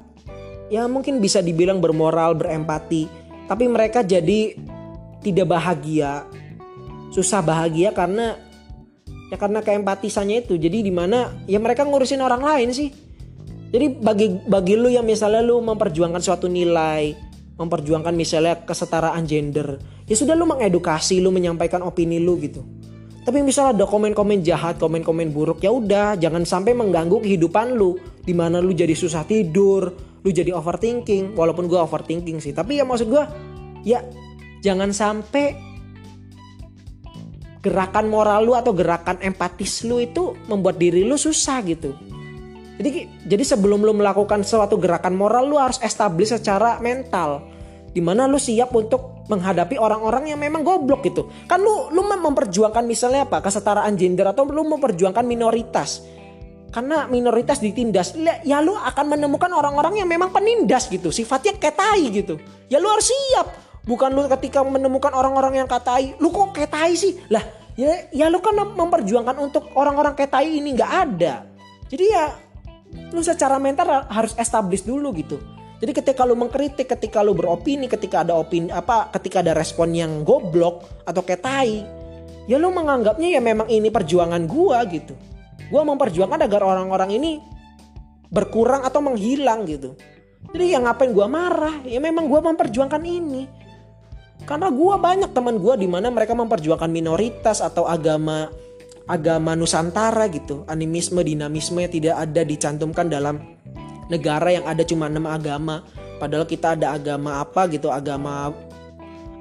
[0.75, 3.07] ya mungkin bisa dibilang bermoral berempati
[3.47, 4.59] tapi mereka jadi
[5.23, 6.27] tidak bahagia.
[7.15, 8.35] Susah bahagia karena
[9.31, 10.59] ya karena keempatisannya itu.
[10.59, 12.91] Jadi di mana ya mereka ngurusin orang lain sih.
[13.71, 17.31] Jadi bagi bagi lu yang misalnya lu memperjuangkan suatu nilai
[17.61, 19.77] memperjuangkan misalnya kesetaraan gender
[20.11, 22.67] ya sudah lu mengedukasi lu menyampaikan opini lu gitu.
[23.23, 27.95] Tapi misalnya ada komen-komen jahat komen-komen buruk ya udah jangan sampai mengganggu kehidupan lu.
[28.27, 29.95] Di mana lu jadi susah tidur
[30.27, 31.39] lu jadi overthinking.
[31.39, 33.25] Walaupun gue overthinking sih tapi ya maksud gue
[33.87, 34.03] ya
[34.67, 35.71] jangan sampai
[37.61, 41.95] gerakan moral lu atau gerakan empatis lu itu membuat diri lu susah gitu.
[42.81, 47.45] Jadi jadi sebelum lu melakukan suatu gerakan moral lu harus establish secara mental.
[47.93, 51.31] Di mana lu siap untuk menghadapi orang-orang yang memang goblok gitu.
[51.47, 53.39] Kan lu lu memperjuangkan misalnya apa?
[53.39, 56.03] Kesetaraan gender atau lu memperjuangkan minoritas.
[56.71, 58.15] Karena minoritas ditindas
[58.47, 61.15] ya lu akan menemukan orang-orang yang memang penindas gitu.
[61.15, 62.43] Sifatnya ketai gitu.
[62.67, 63.47] Ya lu harus siap.
[63.87, 67.23] Bukan lu ketika menemukan orang-orang yang katai lu kok ketai sih?
[67.31, 67.43] Lah
[67.79, 71.47] ya ya lu kan memperjuangkan untuk orang-orang ketai ini nggak ada.
[71.87, 72.35] Jadi ya
[73.15, 75.39] lu secara mental harus establish dulu gitu
[75.81, 80.29] jadi ketika lu mengkritik, ketika lu beropini, ketika ada opini apa, ketika ada respon yang
[80.29, 81.81] goblok atau ketai,
[82.45, 85.17] ya lu menganggapnya ya memang ini perjuangan gua gitu.
[85.73, 87.41] Gua memperjuangkan agar orang-orang ini
[88.29, 89.97] berkurang atau menghilang gitu.
[90.53, 91.81] Jadi yang ngapain gua marah?
[91.89, 93.49] Ya memang gua memperjuangkan ini.
[94.45, 98.53] Karena gua banyak teman gua di mana mereka memperjuangkan minoritas atau agama
[99.09, 100.69] agama Nusantara gitu.
[100.69, 103.41] Animisme, dinamisme tidak ada dicantumkan dalam
[104.11, 105.87] negara yang ada cuma enam agama.
[106.19, 108.53] Padahal kita ada agama apa gitu, agama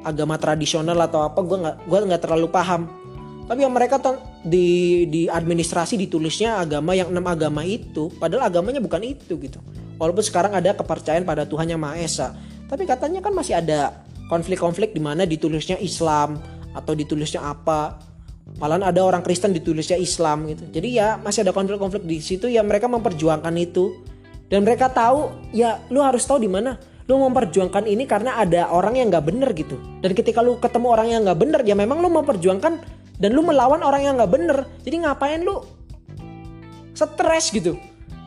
[0.05, 2.87] agama tradisional atau apa gue nggak gue nggak terlalu paham.
[3.49, 3.97] Tapi yang mereka
[4.45, 9.59] di di administrasi ditulisnya agama yang enam agama itu, padahal agamanya bukan itu gitu.
[9.99, 12.31] Walaupun sekarang ada kepercayaan pada Tuhan yang Maha Esa,
[12.71, 16.39] tapi katanya kan masih ada konflik-konflik di mana ditulisnya Islam
[16.71, 18.09] atau ditulisnya apa
[18.57, 20.65] Malahan ada orang Kristen ditulisnya Islam gitu.
[20.73, 23.93] Jadi ya masih ada konflik-konflik di situ ya mereka memperjuangkan itu.
[24.49, 26.75] Dan mereka tahu ya lu harus tahu di mana.
[27.09, 29.77] Lu memperjuangkan ini karena ada orang yang nggak bener gitu.
[30.01, 32.73] Dan ketika lu ketemu orang yang nggak bener ya memang lu memperjuangkan
[33.17, 34.57] dan lu melawan orang yang nggak bener.
[34.85, 35.61] Jadi ngapain lu
[36.93, 37.77] stres gitu?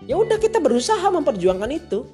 [0.07, 2.07] Ya udah kita berusaha memperjuangkan itu.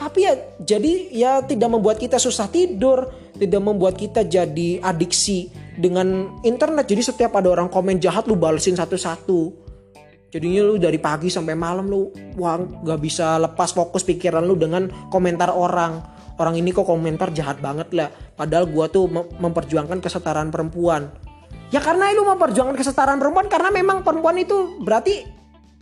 [0.00, 0.32] Tapi ya
[0.64, 5.48] jadi ya tidak membuat kita susah tidur tidak membuat kita jadi adiksi
[5.80, 6.84] dengan internet.
[6.84, 9.69] Jadi setiap ada orang komen jahat lu balesin satu-satu
[10.30, 12.08] jadinya lu dari pagi sampai malam lu
[12.38, 16.18] wah gak bisa lepas fokus pikiran lu dengan komentar orang.
[16.40, 18.08] Orang ini kok komentar jahat banget lah.
[18.32, 21.12] Padahal gua tuh memperjuangkan kesetaraan perempuan.
[21.68, 25.28] Ya karena lu memperjuangkan kesetaraan perempuan karena memang perempuan itu berarti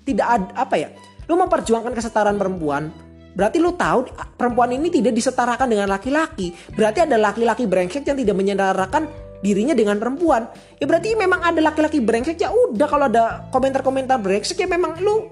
[0.02, 0.90] tidak ada apa ya?
[1.30, 2.90] Lu memperjuangkan kesetaraan perempuan
[3.38, 6.50] Berarti lu tahu perempuan ini tidak disetarakan dengan laki-laki.
[6.74, 9.06] Berarti ada laki-laki brengsek yang tidak menyetarakan
[9.44, 10.50] dirinya dengan perempuan.
[10.78, 15.30] Ya berarti memang ada laki-laki brengsek ya udah kalau ada komentar-komentar brengsek ya memang lu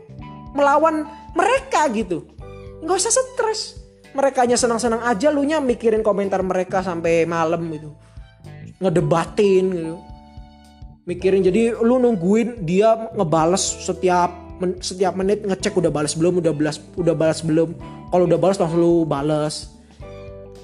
[0.55, 2.27] melawan mereka gitu.
[2.83, 3.61] Nggak usah stres.
[4.17, 7.93] Mereka hanya senang-senang aja lu nya mikirin komentar mereka sampai malam gitu.
[8.81, 9.97] Ngedebatin gitu.
[11.07, 16.51] Mikirin jadi lu nungguin dia ngebales setiap men, setiap menit ngecek udah balas belum, udah
[16.51, 17.77] balas udah balas belum
[18.11, 19.77] kalau udah balas langsung lu balas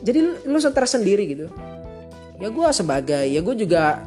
[0.03, 1.47] jadi lu stres sendiri gitu
[2.43, 4.03] ya gue sebagai ya gue juga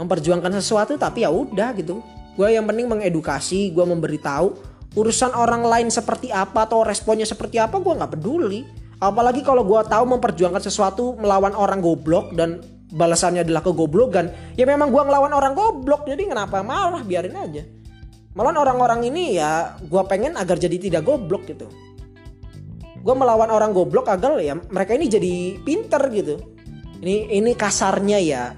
[0.00, 2.00] memperjuangkan sesuatu tapi ya udah gitu.
[2.32, 4.56] Gue yang penting mengedukasi gue memberitahu
[4.96, 8.64] urusan orang lain seperti apa atau responnya seperti apa gue nggak peduli.
[9.04, 14.92] Apalagi kalau gue tahu memperjuangkan sesuatu melawan orang goblok dan balasannya adalah kegoblokan ya memang
[14.92, 17.68] gue ngelawan orang goblok jadi kenapa malah biarin aja.
[18.32, 21.68] Malah orang-orang ini ya gue pengen agar jadi tidak goblok gitu.
[23.02, 26.61] Gue melawan orang goblok agar ya mereka ini jadi pinter gitu
[27.02, 28.54] ini ini kasarnya ya.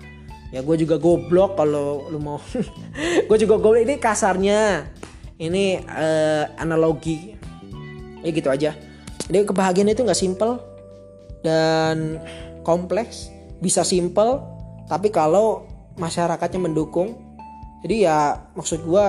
[0.52, 2.38] Ya gue juga goblok kalau lu mau.
[3.26, 3.82] Gue juga goblok.
[3.88, 4.86] Ini kasarnya.
[5.40, 7.34] Ini uh, analogi.
[8.22, 8.76] Ya gitu aja.
[9.26, 10.60] Jadi kebahagiaan itu nggak simple
[11.42, 12.22] dan
[12.62, 13.32] kompleks.
[13.58, 14.38] Bisa simple
[14.86, 15.66] tapi kalau
[15.98, 17.16] masyarakatnya mendukung.
[17.82, 19.06] Jadi ya maksud gue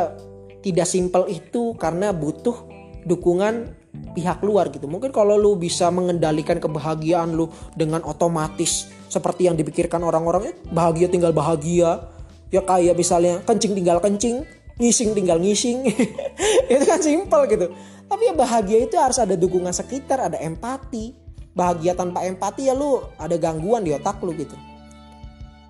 [0.65, 2.65] tidak simple itu karena butuh
[3.05, 3.75] dukungan
[4.17, 4.89] pihak luar gitu.
[4.89, 11.07] Mungkin kalau lu bisa mengendalikan kebahagiaan lu dengan otomatis seperti yang dipikirkan orang-orang eh, bahagia
[11.09, 12.11] tinggal bahagia.
[12.53, 14.45] Ya kayak misalnya kencing tinggal kencing,
[14.77, 15.85] ngising tinggal ngising.
[16.71, 17.73] itu kan simpel gitu.
[18.05, 21.17] Tapi ya bahagia itu harus ada dukungan sekitar, ada empati.
[21.55, 24.53] Bahagia tanpa empati ya lu ada gangguan di otak lu gitu.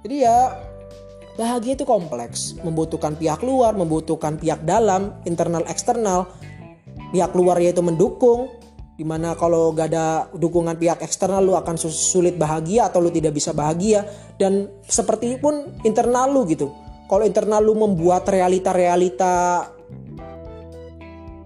[0.02, 0.58] Jadi ya
[1.38, 6.30] bahagia itu kompleks, membutuhkan pihak luar, membutuhkan pihak dalam, internal eksternal
[7.16, 8.52] pihak luar yaitu mendukung
[8.96, 13.36] di mana kalau gak ada dukungan pihak eksternal lu akan sulit bahagia atau lu tidak
[13.36, 14.08] bisa bahagia.
[14.40, 16.72] Dan seperti pun internal lu gitu.
[17.12, 19.68] Kalau internal lu membuat realita-realita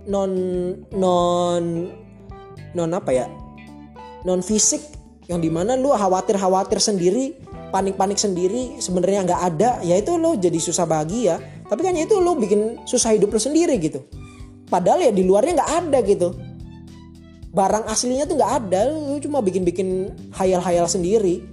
[0.10, 0.32] non
[0.94, 1.64] non
[2.78, 3.26] non apa ya?
[4.30, 4.82] Non fisik
[5.26, 7.34] yang di mana lu khawatir-khawatir sendiri
[7.70, 11.42] panik-panik sendiri sebenarnya nggak ada ya itu lo jadi susah bahagia.
[11.66, 14.06] Tapi kan ya itu lo bikin susah hidup lo sendiri gitu.
[14.70, 16.30] Padahal ya di luarnya nggak ada gitu
[17.50, 18.90] barang aslinya tuh nggak ada.
[18.94, 21.46] Lu cuma bikin-bikin hayal-hayal sendiri.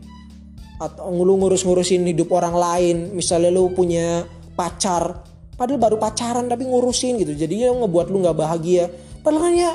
[0.76, 2.96] Atau lu ngurus-ngurusin hidup orang lain.
[3.16, 5.24] Misalnya lu punya pacar.
[5.56, 7.32] Padahal baru pacaran tapi ngurusin gitu.
[7.32, 8.92] Jadinya ngebuat lu nggak bahagia.
[9.24, 9.72] Padahal kan ya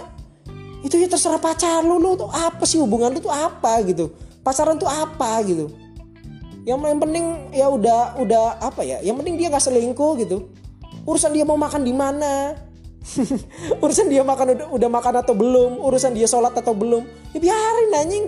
[0.86, 1.98] itu ya terserah pacar lu.
[1.98, 2.78] Lu tuh apa sih?
[2.78, 4.14] Hubungan lu tuh apa gitu?
[4.46, 5.74] Pacaran tuh apa gitu?
[6.62, 9.02] Yang, yang penting ya udah udah apa ya?
[9.02, 10.54] Yang penting dia nggak selingkuh gitu.
[11.02, 12.54] Urusan dia mau makan di mana
[13.84, 17.04] urusan dia makan udah, udah makan atau belum urusan dia sholat atau belum.
[17.34, 18.26] Ya biarin anjing.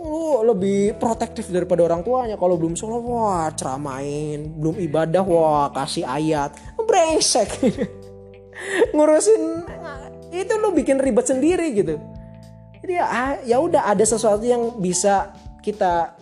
[0.00, 2.40] Lu lebih protektif daripada orang tuanya.
[2.40, 4.48] Kalau belum sholat wah ceramain.
[4.56, 6.56] Belum ibadah wah kasih ayat.
[6.80, 7.50] Brengsek.
[8.96, 9.64] Ngurusin
[10.30, 12.00] itu lu bikin ribet sendiri gitu.
[12.80, 16.16] Jadi ya ah, ya udah ada sesuatu yang bisa kita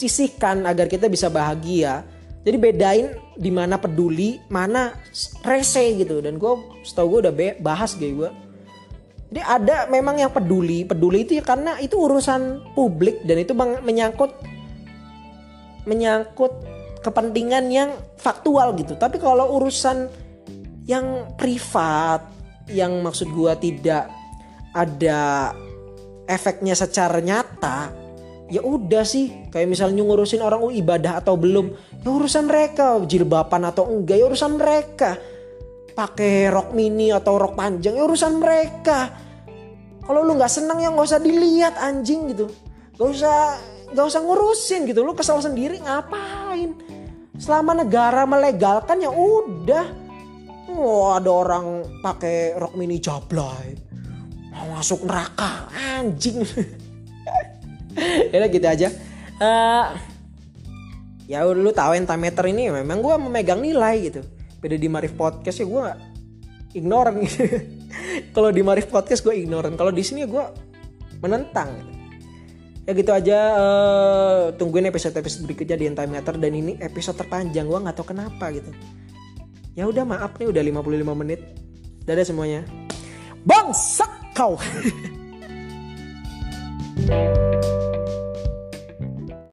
[0.00, 2.02] sisihkan agar kita bisa bahagia
[2.42, 3.06] jadi bedain
[3.38, 4.98] di mana peduli mana
[5.46, 6.18] rese gitu.
[6.18, 8.30] Dan gue setahu gue udah bahas gue
[9.32, 10.84] jadi ada memang yang peduli.
[10.84, 14.28] Peduli itu ya karena itu urusan publik dan itu menyangkut
[15.88, 16.52] menyangkut
[17.00, 18.92] kepentingan yang faktual gitu.
[19.00, 20.12] Tapi kalau urusan
[20.84, 22.28] yang privat
[22.68, 24.12] yang maksud gue tidak
[24.76, 25.52] ada
[26.28, 28.01] efeknya secara nyata
[28.52, 31.72] ya udah sih kayak misalnya ngurusin orang oh, ibadah atau belum
[32.04, 35.16] ya urusan mereka jilbaban atau enggak ya urusan mereka.
[35.92, 39.08] Pakai rok mini atau rok panjang ya urusan mereka.
[40.04, 42.52] Kalau lu nggak senang ya nggak usah dilihat anjing gitu.
[43.00, 43.38] Nggak usah
[43.96, 45.00] nggak usah ngurusin gitu.
[45.00, 46.76] Lu kesal sendiri ngapain?
[47.40, 50.04] Selama negara melegalkan ya udah.
[50.72, 53.92] Oh ada orang pakai rok mini jablay
[54.52, 55.66] masuk neraka
[55.98, 56.44] anjing
[58.32, 58.88] ya gitu aja.
[59.42, 59.86] Uh,
[61.26, 64.20] ya lu tahu entimeter ini memang gue memegang nilai gitu.
[64.62, 65.86] Beda di Marif Podcast ya gue
[66.78, 67.44] ignoran gitu.
[68.34, 69.76] Kalau di Marif Podcast gue ignoran.
[69.76, 70.44] Kalau di sini gue
[71.22, 71.92] menentang gitu.
[72.82, 73.38] ya gitu aja.
[73.56, 78.52] Uh, tungguin episode episode berikutnya di entimeter dan ini episode terpanjang gue nggak tahu kenapa
[78.52, 78.70] gitu.
[79.72, 81.40] Ya udah maaf nih udah 55 menit.
[82.04, 82.60] Dadah semuanya.
[83.42, 84.60] Bangsa kau